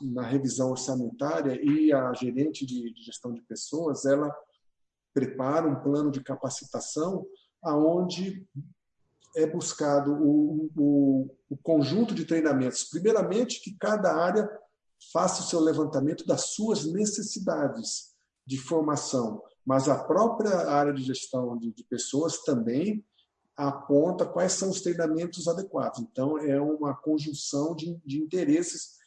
[0.00, 4.34] na revisão orçamentária e a gerente de, de gestão de pessoas, ela
[5.14, 7.26] prepara um plano de capacitação
[7.62, 8.46] aonde
[9.34, 12.84] é buscado o, o, o conjunto de treinamentos.
[12.84, 14.48] Primeiramente, que cada área
[15.12, 18.12] faça o seu levantamento das suas necessidades
[18.46, 23.04] de formação, mas a própria área de gestão de, de pessoas também
[23.56, 26.00] aponta quais são os treinamentos adequados.
[26.00, 28.98] Então, é uma conjunção de, de interesses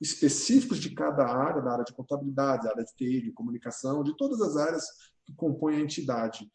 [0.00, 4.16] específicos de cada área, da área de contabilidade, da área de TI, de comunicação, de
[4.16, 4.84] todas as áreas
[5.26, 6.50] que compõem a entidade.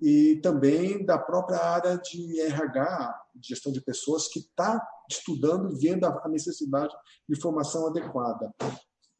[0.00, 4.80] E também da própria área de RH, gestão de pessoas, que está
[5.10, 6.94] estudando e vendo a necessidade
[7.28, 8.52] de formação adequada.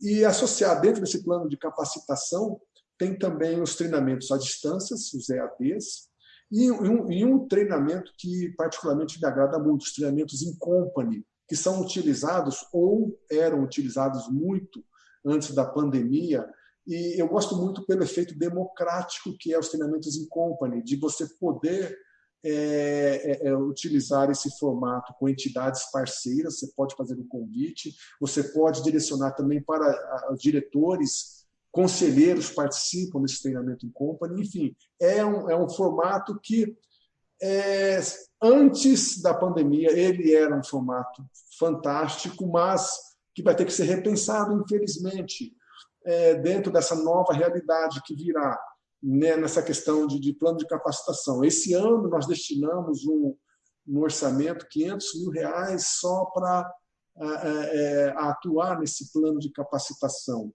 [0.00, 2.60] E associar dentro desse plano de capacitação
[2.96, 6.08] tem também os treinamentos à distância, os EADs,
[6.50, 11.54] e um, e um treinamento que particularmente me agrada muito, os treinamentos em company, que
[11.54, 14.82] são utilizados ou eram utilizados muito
[15.24, 16.48] antes da pandemia,
[16.88, 21.26] e eu gosto muito pelo efeito democrático que é os treinamentos em company, de você
[21.38, 21.94] poder
[22.42, 28.42] é, é, é, utilizar esse formato com entidades parceiras, você pode fazer um convite, você
[28.42, 35.56] pode direcionar também para diretores, conselheiros participam desse treinamento em company, enfim, é um, é
[35.56, 36.74] um formato que
[37.42, 38.00] é,
[38.40, 41.22] antes da pandemia ele era um formato
[41.58, 42.98] fantástico, mas
[43.34, 45.54] que vai ter que ser repensado, infelizmente,
[46.08, 48.58] é, dentro dessa nova realidade que virá
[49.02, 51.44] né, nessa questão de, de, plano de capacitação.
[51.44, 53.36] Esse ano nós destinamos um,
[53.86, 56.72] um orçamento 500 mil reais só para
[57.20, 60.50] é, atuar nesse plano de capacitação.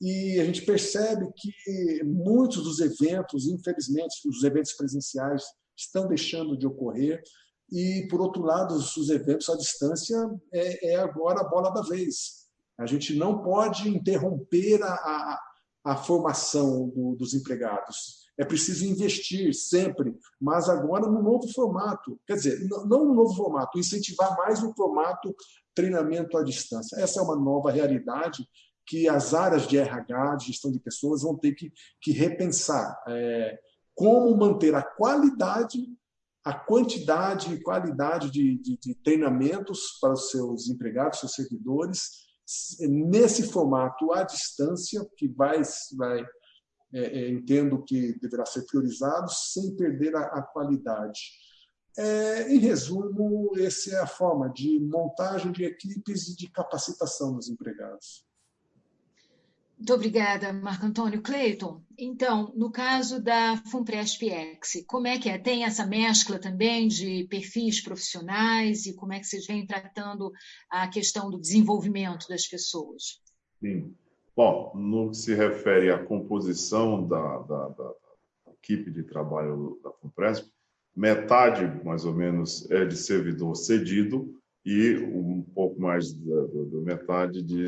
[0.00, 5.42] E a gente percebe que muitos dos eventos, infelizmente, os eventos presenciais
[5.76, 7.22] estão deixando de ocorrer.
[7.70, 10.16] E, por outro lado, os eventos à distância
[10.52, 12.41] é, é agora a bola da vez.
[12.78, 15.40] A gente não pode interromper a, a
[15.84, 18.22] a formação do, dos empregados.
[18.38, 22.18] É preciso investir sempre, mas agora no novo formato.
[22.26, 25.34] Quer dizer, não no novo formato, incentivar mais o formato
[25.74, 26.96] treinamento à distância.
[26.96, 28.46] Essa é uma nova realidade
[28.86, 33.00] que as áreas de RH, de gestão de pessoas, vão ter que, que repensar.
[33.08, 33.58] É,
[33.94, 35.78] como manter a qualidade,
[36.44, 42.21] a quantidade e qualidade de, de, de treinamentos para os seus empregados, seus servidores,
[42.80, 45.62] nesse formato à distância, que vai,
[45.96, 46.24] vai
[46.94, 51.20] é, é, entendo que deverá ser priorizado, sem perder a, a, qualidade.
[51.96, 57.48] É, em resumo, essa é a forma de montagem de equipes e de capacitação dos
[57.48, 58.26] empregados.
[59.82, 61.20] Muito obrigada, Marco Antônio.
[61.20, 65.36] Cleiton, então, no caso da FUNPRESP-EX, como é que é?
[65.36, 70.30] Tem essa mescla também de perfis profissionais e como é que vocês vêm tratando
[70.70, 73.20] a questão do desenvolvimento das pessoas?
[73.58, 73.92] Sim.
[74.36, 77.92] Bom, no que se refere à composição da, da, da
[78.52, 80.48] equipe de trabalho da FUNPRESP,
[80.94, 84.32] metade, mais ou menos, é de servidor cedido,
[84.64, 87.66] e um pouco mais da, da metade de,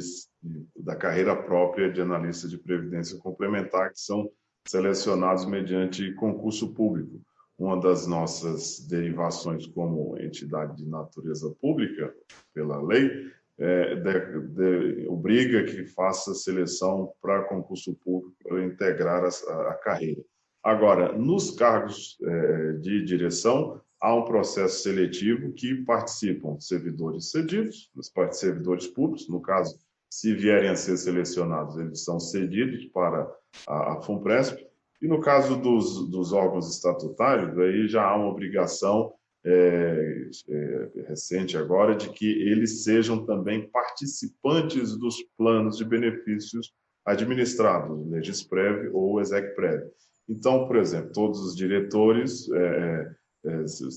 [0.76, 4.30] da carreira própria de analista de previdência complementar, que são
[4.66, 7.20] selecionados mediante concurso público.
[7.58, 12.12] Uma das nossas derivações como entidade de natureza pública,
[12.52, 19.70] pela lei, é, de, de, obriga que faça seleção para concurso público para integrar a,
[19.70, 20.20] a, carreira.
[20.62, 27.90] Agora, nos cargos é, de direção, há um processo seletivo que participam servidores cedidos,
[28.32, 29.78] servidores públicos, no caso,
[30.10, 33.26] se vierem a ser selecionados, eles são cedidos para
[33.66, 34.66] a, a FUNPRESP,
[35.00, 41.56] e no caso dos, dos órgãos estatutários, aí já há uma obrigação é, é, recente
[41.56, 46.74] agora de que eles sejam também participantes dos planos de benefícios
[47.06, 49.82] administrados, Legisprev ou Execprev.
[50.28, 53.10] Então, por exemplo, todos os diretores é, é,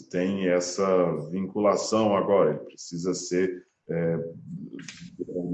[0.09, 4.17] tem essa vinculação agora, ele precisa ser é,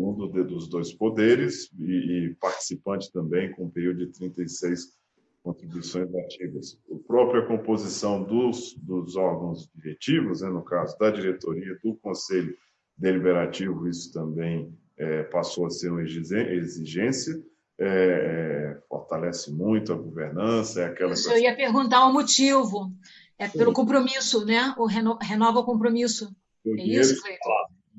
[0.03, 4.93] mundo dos dois poderes e, e, participante também com um período de 36
[5.41, 6.79] contribuições ativas.
[6.91, 12.55] A própria composição dos, dos órgãos diretivos, né, no caso da diretoria, do conselho
[12.97, 17.33] deliberativo, isso também é, passou a ser uma exigência,
[17.79, 20.81] é, é, fortalece muito a governança.
[20.81, 22.91] É aquela eu ia perguntar o motivo.
[23.37, 24.73] É pelo compromisso, né?
[24.77, 26.35] O reno, renova o compromisso.
[26.65, 27.49] O é isso, Cleiton?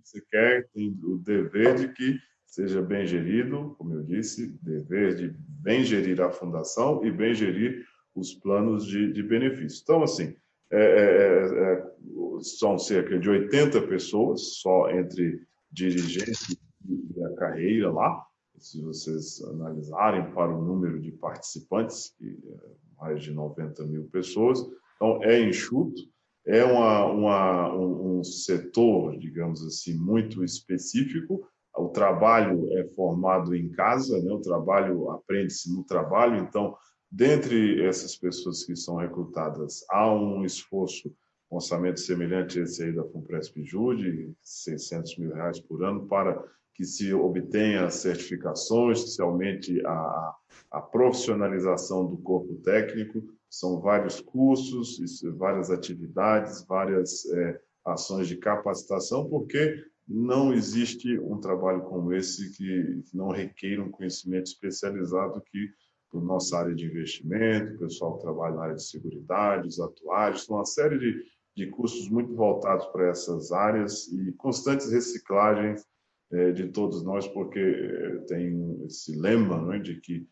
[0.03, 5.35] Você quer, tem o dever de que seja bem gerido, como eu disse, dever de
[5.39, 9.81] bem gerir a fundação e bem gerir os planos de, de benefício.
[9.83, 10.37] Então, assim,
[10.71, 11.95] é, é, é, é
[12.41, 16.57] são cerca de 80 pessoas, só entre dirigentes
[16.87, 18.25] e a carreira lá,
[18.59, 24.65] se vocês analisarem para o número de participantes, que é mais de 90 mil pessoas,
[24.97, 26.03] então, é enxuto,
[26.47, 31.47] é uma, uma, um, um setor, digamos assim, muito específico.
[31.77, 34.33] O trabalho é formado em casa, né?
[34.33, 36.37] o trabalho aprende-se no trabalho.
[36.37, 36.77] Então,
[37.11, 41.09] dentre essas pessoas que são recrutadas, há um esforço,
[41.51, 46.45] um orçamento semelhante a esse aí da Fumpresp Jude, 600 mil reais por ano, para
[46.75, 50.35] que se obtenha certificações, aumente a,
[50.73, 53.23] a profissionalização do corpo técnico,
[53.59, 54.99] são vários cursos,
[55.37, 63.05] várias atividades, várias é, ações de capacitação, porque não existe um trabalho como esse que
[63.15, 65.71] não requer um conhecimento especializado que
[66.13, 70.49] a nossa área de investimento, o pessoal que trabalha na área de seguridade, os atuários,
[70.49, 71.25] uma série de,
[71.57, 75.85] de cursos muito voltados para essas áreas e constantes reciclagens
[76.33, 80.27] é, de todos nós, porque é, tem esse lema né, de que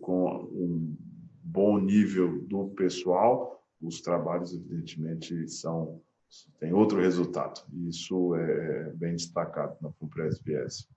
[0.00, 0.96] com um
[1.46, 6.02] bom nível do pessoal, os trabalhos, evidentemente, são
[6.58, 7.64] têm outro resultado.
[7.72, 10.88] E isso é bem destacado na Fumpres VS.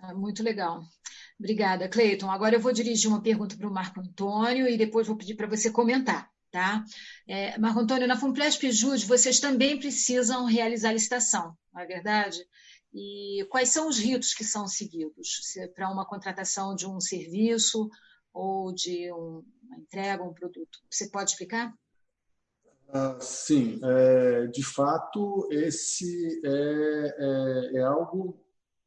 [0.00, 0.82] Ah, muito legal.
[1.38, 2.30] Obrigada, Cleiton.
[2.30, 5.46] Agora eu vou dirigir uma pergunta para o Marco Antônio e depois vou pedir para
[5.46, 6.28] você comentar.
[6.50, 6.82] Tá?
[7.26, 12.38] É, Marco Antônio, na Fumpresp Jude, vocês também precisam realizar licitação, não é verdade?
[12.92, 15.42] E quais são os ritos que são seguidos
[15.74, 17.90] para uma contratação de um serviço
[18.32, 20.78] ou de um, uma entrega, um produto.
[20.90, 21.74] Você pode explicar?
[22.90, 28.42] Ah, sim, é, de fato, esse é, é, é algo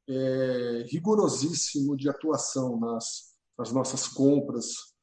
[0.10, 4.96] é, rigorosíssimo de atuação nas, nas nossas compras.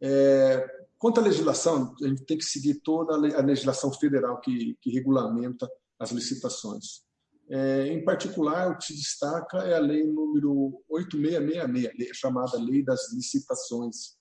[0.00, 0.66] É,
[0.98, 5.70] quanto à legislação, a gente tem que seguir toda a legislação federal que, que regulamenta
[5.98, 7.05] as licitações.
[7.48, 13.12] É, em particular, o que se destaca é a lei número 8666, chamada Lei das
[13.12, 14.16] Licitações.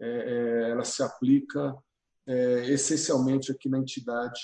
[0.00, 1.76] É, é, ela se aplica
[2.26, 4.40] é, essencialmente aqui na entidade.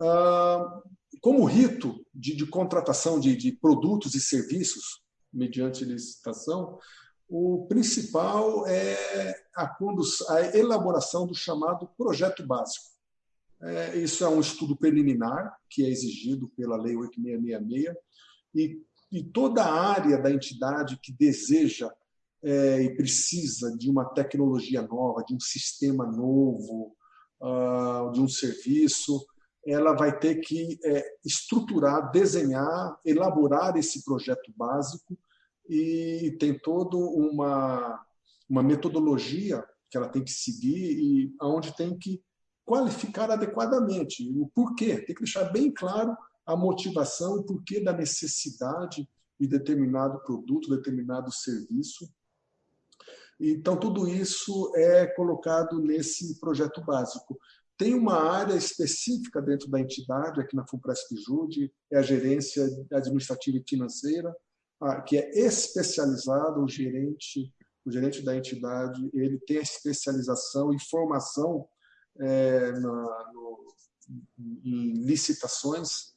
[0.00, 0.80] Ah,
[1.20, 6.78] como rito de, de contratação de, de, produtos e serviços mediante licitação,
[7.28, 9.76] o principal é a,
[10.28, 12.89] a elaboração do chamado projeto básico.
[13.62, 17.94] É, isso é um estudo preliminar que é exigido pela Lei 8666
[18.54, 18.82] e,
[19.12, 21.90] e toda a área da entidade que deseja
[22.42, 26.96] é, e precisa de uma tecnologia nova, de um sistema novo,
[27.40, 29.24] uh, de um serviço,
[29.66, 35.18] ela vai ter que é, estruturar, desenhar, elaborar esse projeto básico
[35.68, 38.02] e tem toda uma,
[38.48, 42.22] uma metodologia que ela tem que seguir e aonde tem que
[42.70, 44.98] qualificar adequadamente o porquê.
[44.98, 46.16] Tem que deixar bem claro
[46.46, 49.10] a motivação, o porquê da necessidade
[49.40, 52.08] de determinado produto, determinado serviço.
[53.40, 57.36] Então, tudo isso é colocado nesse projeto básico.
[57.76, 63.56] Tem uma área específica dentro da entidade, aqui na FUNPRESP Jude, é a gerência administrativa
[63.58, 64.32] e financeira,
[65.08, 67.52] que é especializada, o gerente,
[67.84, 71.66] o gerente da entidade, ele tem a especialização e formação
[72.20, 73.66] é, na, no,
[74.64, 76.14] em licitações,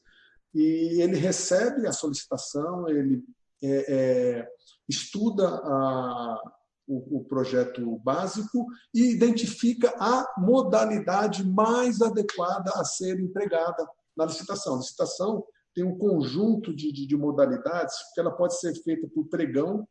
[0.54, 3.24] e ele recebe a solicitação, ele
[3.62, 4.48] é, é,
[4.88, 6.42] estuda a,
[6.88, 14.76] o, o projeto básico e identifica a modalidade mais adequada a ser empregada na licitação.
[14.76, 15.44] A licitação
[15.74, 19.88] tem um conjunto de, de, de, modalidades que ela pode ser feita por pregão,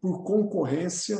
[0.00, 1.18] por concorrência,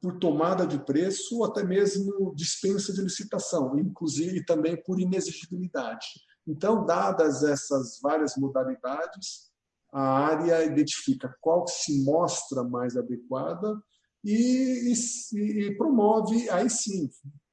[0.00, 6.06] por tomada de preço ou até mesmo dispensa de licitação, inclusive também por inexigibilidade.
[6.46, 9.50] Então, dadas essas várias modalidades,
[9.92, 13.80] a área identifica qual se mostra mais adequada
[14.24, 17.08] e, e, e promove, aí sim,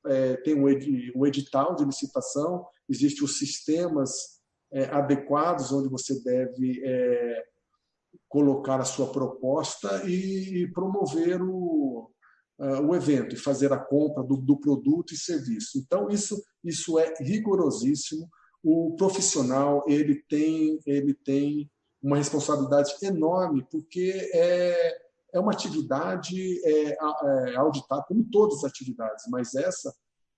[0.05, 4.11] é, tem o, ed, edital de licitação, existem os sistemas
[4.71, 7.43] é, adequados onde você deve é,
[8.27, 12.11] colocar a sua proposta e, e promover o,
[12.59, 15.77] uh, o evento, e fazer a compra do, do produto e serviço.
[15.77, 18.29] Então, isso, isso é rigorosíssimo.
[18.63, 21.69] O profissional ele tem, ele tem
[22.01, 29.25] uma responsabilidade enorme, porque é, é uma atividade é, é, auditada, como todas as atividades,
[29.29, 29.93] mas essa,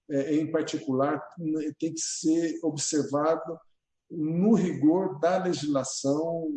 [0.09, 1.21] é, em particular,
[1.79, 3.59] tem que ser observada
[4.09, 6.47] no rigor da legislação,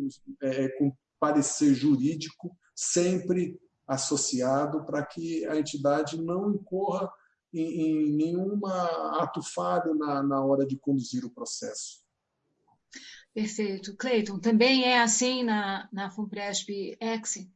[0.41, 3.59] é, com parecer jurídico, sempre
[3.89, 7.11] associado, para que a entidade não incorra
[7.51, 12.03] em, em nenhum ato falho na, na hora de conduzir o processo.
[13.33, 13.95] Perfeito.
[13.97, 17.47] Cleiton, também é assim na, na FUNPRESP Ex?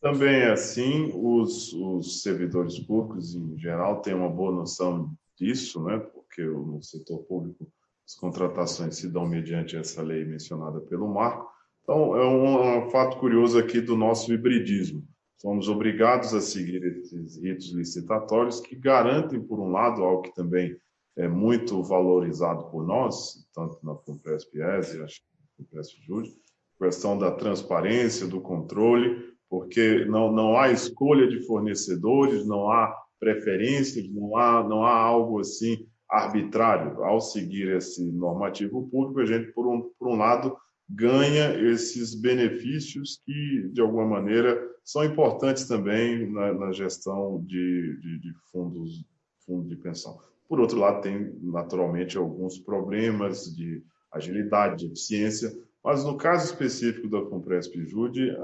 [0.00, 1.10] Também é assim.
[1.14, 5.98] Os, os servidores públicos, em geral, têm uma boa noção disso, né?
[5.98, 7.66] porque no setor público
[8.06, 11.48] as contratações se dão mediante essa lei mencionada pelo Marco.
[11.82, 15.06] Então, é um, um fato curioso aqui do nosso hibridismo.
[15.40, 20.76] Somos obrigados a seguir esses ritos licitatórios que garantem, por um lado, algo que também
[21.16, 26.30] é muito valorizado por nós, tanto na FUNPRESP-ES e acho que na FUNPRESP-JUD,
[26.78, 34.06] questão da transparência, do controle, porque não, não há escolha de fornecedores, não há preferências,
[34.10, 37.02] não há, não há algo assim arbitrário.
[37.02, 40.54] Ao seguir esse normativo público, a gente, por um, por um lado,
[40.92, 48.18] ganha esses benefícios que, de alguma maneira, são importantes também na, na gestão de, de,
[48.20, 49.04] de fundos,
[49.46, 50.18] fundos de pensão.
[50.48, 57.08] Por outro lado, tem naturalmente alguns problemas de agilidade, de eficiência, mas no caso específico
[57.08, 58.36] da Compresp Jude,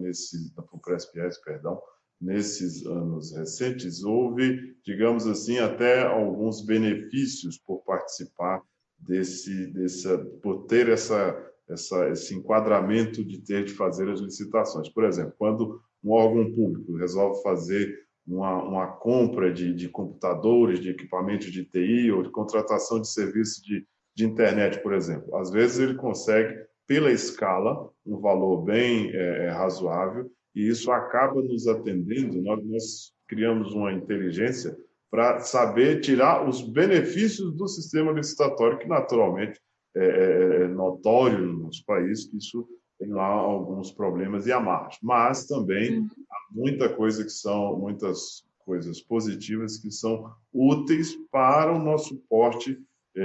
[0.00, 1.80] nesse, da Compresp S, perdão,
[2.20, 8.62] nesses anos recentes, houve, digamos assim, até alguns benefícios por participar
[8.98, 11.36] desse, dessa, por ter essa,
[11.68, 14.88] essa, esse enquadramento de ter de fazer as licitações.
[14.88, 20.90] Por exemplo, quando um órgão público resolve fazer uma, uma compra de, de, computadores, de
[20.90, 25.34] equipamentos de TI ou de contratação de serviço de, de internet, por exemplo.
[25.36, 26.54] Às vezes ele consegue,
[26.86, 32.40] pela escala, um valor bem é, é, razoável e isso acaba nos atendendo.
[32.42, 34.76] Nós, nós criamos uma inteligência
[35.10, 39.60] para saber tirar os benefícios do sistema licitatório, que naturalmente
[39.96, 42.66] é, é, é notório no nosso país, que isso
[42.98, 44.98] tem lá alguns problemas e amarras.
[45.02, 46.08] Mas também uhum.
[46.30, 52.78] há muita coisa que são, muitas coisas positivas que são úteis para o nosso porte,
[53.16, 53.22] é,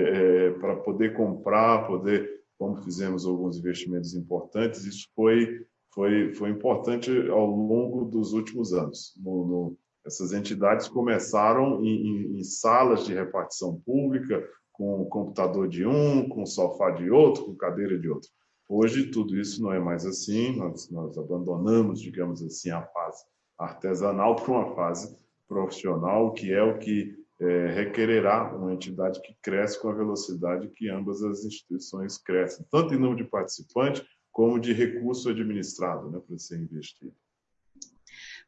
[0.48, 7.12] é, para poder comprar, poder, como fizemos alguns investimentos importantes, isso foi, foi, foi importante
[7.30, 9.14] ao longo dos últimos anos.
[9.22, 15.86] No, no, essas entidades começaram em, em, em salas de repartição pública, com computador de
[15.86, 18.30] um, com sofá de outro, com cadeira de outro.
[18.68, 23.24] Hoje, tudo isso não é mais assim, nós, nós abandonamos, digamos assim, a fase
[23.58, 25.16] artesanal para uma fase
[25.48, 30.90] profissional, que é o que é, requererá uma entidade que cresce com a velocidade que
[30.90, 36.38] ambas as instituições crescem, tanto em número de participantes, como de recurso administrado né, para
[36.40, 37.14] ser investido.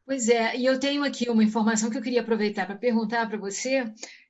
[0.05, 3.39] Pois é, e eu tenho aqui uma informação que eu queria aproveitar para perguntar para
[3.39, 3.83] você,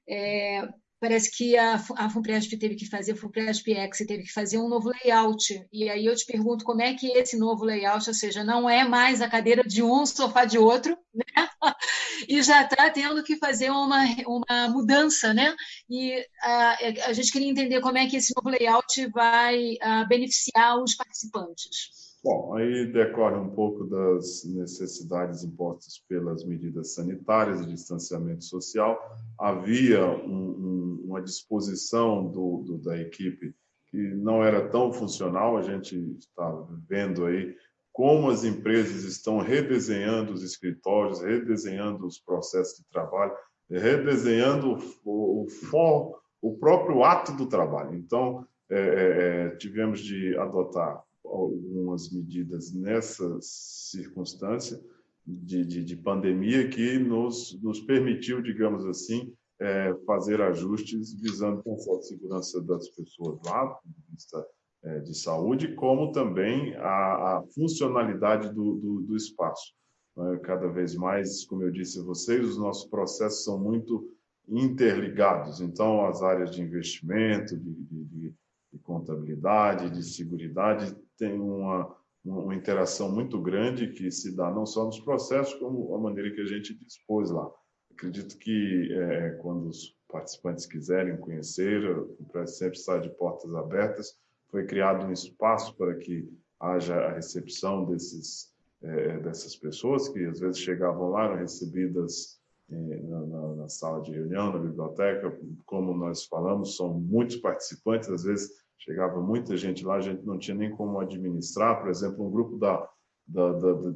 [0.07, 0.61] é,
[1.01, 4.69] parece que a, a FUNPRESP teve que fazer, a FUNPRESP X teve que fazer um
[4.69, 5.67] novo layout.
[5.73, 8.87] E aí eu te pergunto como é que esse novo layout, ou seja, não é
[8.87, 11.49] mais a cadeira de um, sofá de outro, né?
[12.29, 15.53] e já está tendo que fazer uma, uma mudança, né?
[15.89, 20.81] E a, a gente queria entender como é que esse novo layout vai a, beneficiar
[20.81, 22.04] os participantes.
[22.25, 28.99] Bom, aí decorre um pouco das necessidades impostas pelas medidas sanitárias e distanciamento social.
[29.37, 33.53] Havia um, um, uma disposição do, do, da equipe
[33.89, 35.55] que não era tão funcional.
[35.55, 37.55] A gente está vendo aí
[37.93, 43.33] como as empresas estão redesenhando os escritórios, redesenhando os processos de trabalho,
[43.69, 47.93] redesenhando o, o, o, próprio ato do trabalho.
[47.93, 54.79] Então, é, é, é tivemos de adotar algumas medidas nessa circunstância
[55.25, 62.03] de, de, de pandemia que nos, nos permitiu, digamos assim, é, fazer ajustes visando conforto
[62.03, 64.45] e segurança das pessoas lá, do de vista
[64.83, 69.73] é, de saúde, como também a, a funcionalidade do, do, do espaço.
[70.17, 74.07] É, cada vez mais, como eu disse a vocês, os nossos processos são muito
[74.47, 75.59] interligados.
[75.59, 78.33] Então, as áreas de investimento, de, de,
[78.71, 84.85] de contabilidade, de segurança, tem uma, uma interação muito grande que se dá não só
[84.85, 87.49] nos processos, como a maneira que a gente dispôs lá.
[87.91, 94.17] Acredito que é, quando os participantes quiserem conhecer, o sempre está de portas abertas.
[94.49, 100.39] Foi criado um espaço para que haja a recepção desses, é, dessas pessoas que às
[100.39, 102.39] vezes chegavam lá, eram recebidas
[102.69, 105.37] é, na, na, sala de reunião, na biblioteca.
[105.65, 110.37] Como nós falamos, são muitos participantes, às vezes chegava muita gente lá, a gente não
[110.37, 112.87] tinha nem como administrar, por exemplo, um grupo da,
[113.27, 113.91] da, da, da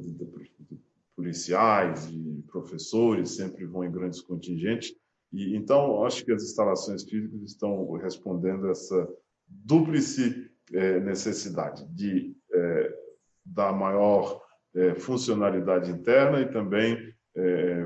[1.14, 4.94] policiais e professores sempre vão em grandes contingentes,
[5.32, 9.08] e então acho que as instalações físicas estão respondendo essa
[9.46, 12.98] duplice é, necessidade de é,
[13.44, 14.40] dar maior
[14.74, 17.10] é, funcionalidade interna e também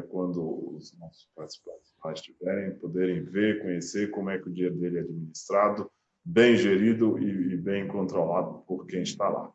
[0.09, 5.01] quando os nossos participantes estiverem, poderem ver, conhecer como é que o dia dele é
[5.03, 5.89] administrado,
[6.25, 9.53] bem gerido e, bem controlado por quem está lá.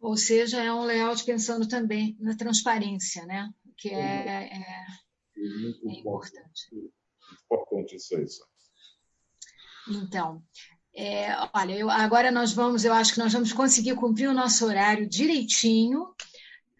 [0.00, 3.52] Ou seja, é um layout pensando também na transparência, né?
[3.76, 6.70] que é, é, é importante.
[7.44, 8.26] Importante isso aí,
[9.88, 10.42] Então,
[10.94, 14.64] é, olha, eu, agora nós vamos, eu acho que nós vamos conseguir cumprir o nosso
[14.64, 16.14] horário direitinho,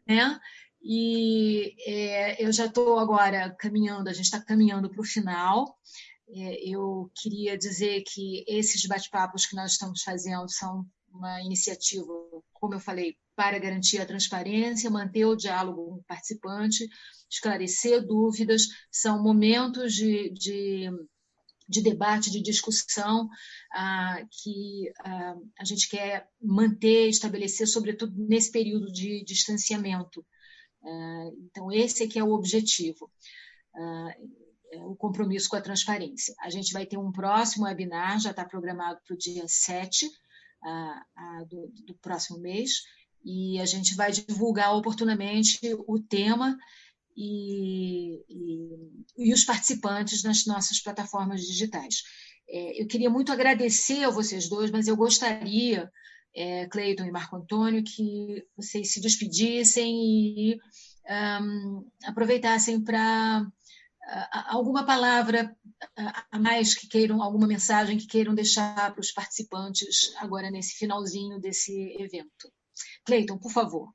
[0.06, 0.40] né?
[0.82, 5.76] E é, eu já estou agora caminhando, a gente está caminhando para o final.
[6.28, 12.12] É, eu queria dizer que esses bate-papos que nós estamos fazendo são uma iniciativa,
[12.52, 16.88] como eu falei, para garantir a transparência, manter o diálogo com o participante,
[17.30, 20.90] esclarecer dúvidas, são momentos de, de,
[21.68, 23.28] de debate, de discussão
[23.72, 30.24] ah, que ah, a gente quer manter, estabelecer, sobretudo nesse período de distanciamento.
[30.82, 33.10] Ah, então, esse é que é o objetivo.
[34.72, 36.34] É, o compromisso com a transparência.
[36.40, 40.08] A gente vai ter um próximo webinar, já está programado para o dia 7
[41.48, 42.82] do, do próximo mês,
[43.24, 46.56] e a gente vai divulgar oportunamente o tema
[47.16, 52.02] e, e, e, os participantes nas nossas plataformas digitais.
[52.48, 55.90] É, eu queria muito agradecer a vocês dois, mas eu gostaria,
[56.34, 60.58] é, Cleiton e Marco Antônio, que vocês se despedissem e
[61.42, 63.46] um, aproveitassem para
[64.48, 65.56] alguma palavra
[66.30, 71.40] a mais que queiram, alguma mensagem que queiram deixar para os participantes agora nesse finalzinho
[71.40, 72.50] desse evento.
[73.04, 73.88] Cleiton, por favor.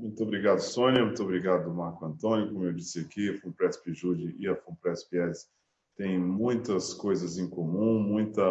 [0.00, 1.04] Muito obrigado, Sônia.
[1.04, 2.52] Muito obrigado, Marco Antônio.
[2.52, 5.48] Como eu disse aqui, a FUNPRESP Jude e a FUNPRESP ES
[5.96, 8.44] têm muitas coisas em comum, muitas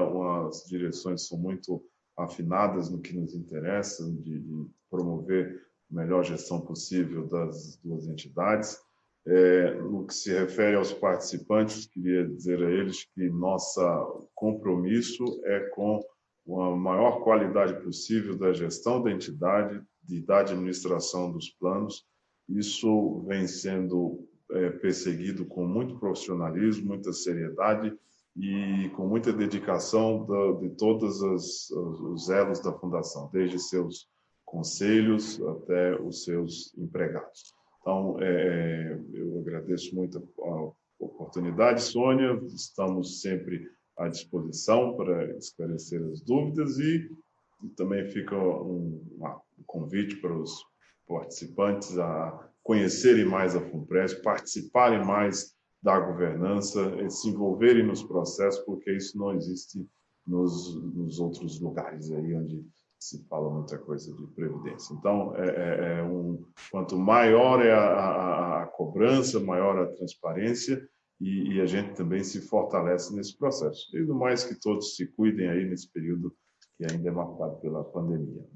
[0.47, 1.83] as direções são muito
[2.17, 8.77] afinadas no que nos interessa, de, de promover a melhor gestão possível das duas entidades.
[9.26, 15.61] É, no que se refere aos participantes, queria dizer a eles que nosso compromisso é
[15.69, 16.03] com
[16.61, 22.05] a maior qualidade possível da gestão da entidade, de, da administração dos planos.
[22.49, 27.97] Isso vem sendo é, perseguido com muito profissionalismo, muita seriedade
[28.36, 34.09] e com muita dedicação da, de todos os, os elos da Fundação, desde seus
[34.43, 37.53] conselhos até os seus empregados.
[37.84, 42.41] Então, é, é, eu agradeço muito a oportunidade, Sônia.
[42.47, 47.11] Estamos sempre à disposição para esclarecer as dúvidas e,
[47.77, 50.65] também fica um, um, convite para os
[51.07, 58.91] participantes a conhecerem mais a FUNPRES, participarem mais da governança, se envolverem nos processos, porque
[58.91, 59.86] isso não existe
[60.27, 62.65] nos, nos outros lugares aí onde
[63.04, 64.93] se fala muita coisa de previdência.
[64.93, 70.82] Então, é, é, é um, quanto maior é a, a, a, cobrança, maior a transparência
[71.20, 73.86] e, e, a gente também se fortalece nesse processo.
[73.93, 76.34] E no mais que todos se cuidem aí nesse período
[76.78, 78.47] que ainda é marcado pela pandemia.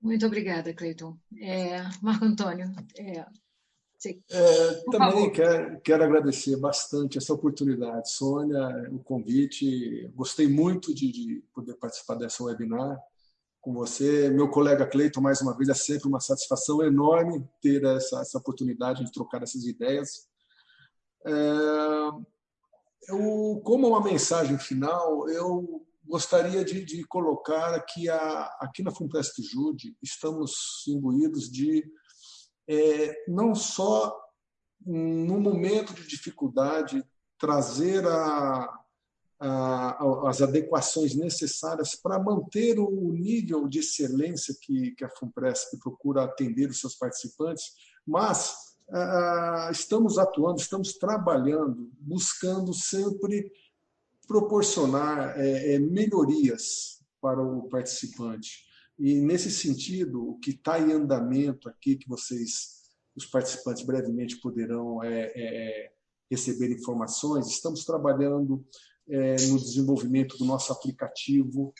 [0.00, 1.16] Muito obrigada, Cleiton.
[1.40, 2.66] É, Marco Antônio,
[2.98, 3.24] é,
[4.32, 10.10] é, também quero, quero, agradecer bastante essa oportunidade, Sônia, o convite.
[10.12, 13.00] Gostei muito de, de, poder participar dessa webinar
[13.62, 14.28] com você.
[14.28, 19.04] Meu colega Cleiton, mais uma vez, é sempre uma satisfação enorme ter essa, essa oportunidade
[19.04, 20.26] de trocar essas ideias.
[21.24, 21.32] É,
[23.08, 29.40] eu, como uma mensagem final, eu gostaria de, de colocar que a, aqui na Funpresp
[29.40, 31.84] Jude estamos imbuídos de
[32.68, 34.20] é, não só
[34.84, 37.04] no momento de dificuldade
[37.38, 38.81] trazer a,
[40.24, 46.70] as adequações necessárias para manter o nível de excelência que, que a FUNPRESP procura atender
[46.70, 47.72] os seus participantes,
[48.06, 48.54] mas
[49.72, 53.50] estamos atuando, estamos trabalhando, buscando sempre
[54.26, 58.64] proporcionar é, é, melhorias para o participante.
[58.98, 62.82] E, nesse sentido, o que está em andamento aqui, que vocês,
[63.16, 65.90] os participantes, brevemente poderão é,
[66.30, 68.64] receber informações, estamos trabalhando
[69.08, 71.72] é, no desenvolvimento do nosso aplicativo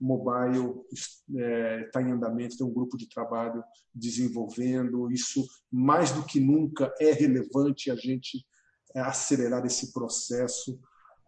[0.00, 3.62] mobile, está é, em andamento, tem um grupo de trabalho
[3.94, 5.10] desenvolvendo.
[5.12, 8.46] Isso, mais do que nunca, é relevante a gente
[8.94, 10.80] é, acelerar esse processo.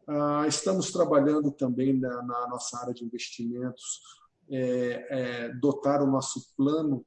[0.09, 4.01] Ah, estamos trabalhando também na, na nossa área de investimentos
[4.51, 7.07] é, é, dotar o nosso plano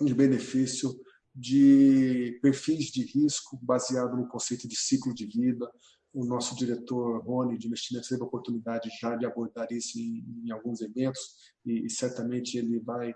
[0.00, 0.98] de benefício
[1.34, 5.70] de perfis de risco baseado no conceito de ciclo de vida.
[6.12, 10.50] O nosso diretor Rony de investimentos teve a oportunidade já de abordar isso em, em
[10.50, 11.20] alguns eventos
[11.64, 13.14] e, e, certamente ele vai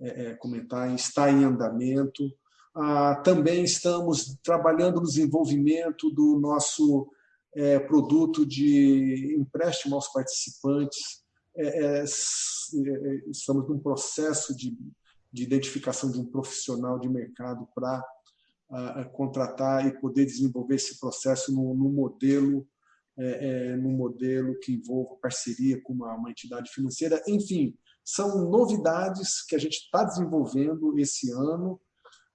[0.00, 0.92] é, é comentar.
[0.94, 2.28] Está em andamento.
[2.74, 7.08] Ah, também estamos trabalhando no desenvolvimento do nosso
[7.54, 11.22] é, produto de empréstimo aos participantes
[11.54, 12.04] é, é, é,
[13.30, 14.76] estamos num processo de,
[15.30, 18.02] de identificação de um profissional de mercado para
[19.12, 22.66] contratar e poder desenvolver esse processo no, no modelo
[23.18, 27.22] é, é, no modelo que envolva parceria com uma, uma, entidade financeira.
[27.28, 31.78] Enfim, são novidades que a gente está desenvolvendo esse ano.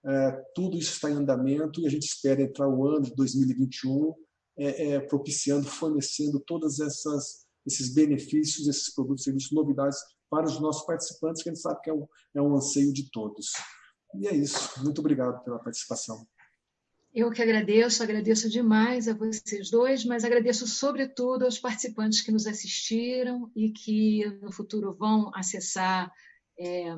[0.05, 4.13] É, tudo isso está em andamento e a gente espera entrar o ano de 2021
[4.55, 9.97] é, é, propiciando, fornecendo todas essas esses benefícios, esses produtos, serviços, novidades
[10.29, 13.11] para os nossos participantes, que a gente sabe que é um, é um anseio de
[13.11, 13.47] todos.
[14.15, 14.83] E é isso.
[14.83, 16.27] Muito obrigado pela participação.
[17.13, 22.45] Eu que agradeço, agradeço demais a vocês dois, mas agradeço sobretudo aos participantes que nos
[22.45, 26.11] assistiram e que no futuro vão acessar
[26.59, 26.95] é,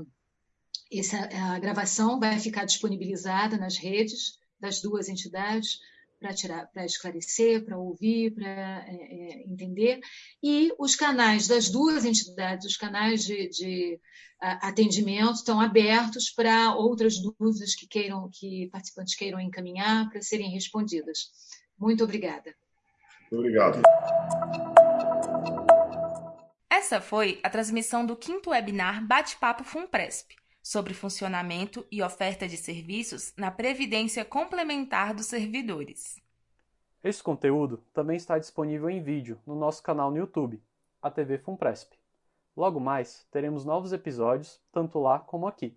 [0.92, 5.80] essa a gravação, vai ficar disponibilizada nas redes das duas entidades
[6.20, 10.00] para tirar, para esclarecer, para ouvir, para é, é, entender.
[10.44, 14.00] E os canais das duas entidades, os canais de, de
[14.40, 21.32] atendimento estão abertos para outras dúvidas que queiram, que participantes queiram encaminhar para serem respondidas.
[21.78, 22.54] Muito obrigada.
[23.32, 23.82] Muito obrigado.
[26.70, 30.40] Essa foi a transmissão do quinto webinar Bate-Papo FUNPRESP
[30.70, 36.22] sobre funcionamento e oferta de serviços na previdência complementar dos servidores.
[37.04, 40.62] Esse conteúdo também está disponível em vídeo no nosso canal no YouTube,
[41.02, 41.94] a TV Funpresp.
[42.56, 45.76] Logo mais, teremos novos episódios, tanto lá como aqui.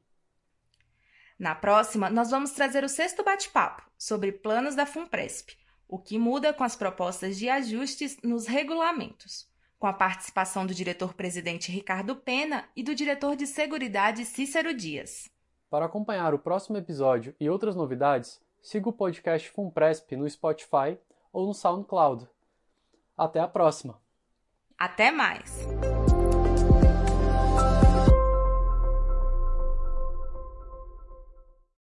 [1.38, 5.56] Na próxima, nós vamos trazer o sexto bate-papo sobre planos da Funpresp,
[5.88, 9.50] o que muda com as propostas de ajustes nos regulamentos
[9.82, 15.28] com a participação do diretor-presidente Ricardo Pena e do diretor de Seguridade Cícero Dias.
[15.68, 20.96] Para acompanhar o próximo episódio e outras novidades, siga o podcast Funpresp no Spotify
[21.32, 22.28] ou no SoundCloud.
[23.18, 24.00] Até a próxima!
[24.78, 25.66] Até mais!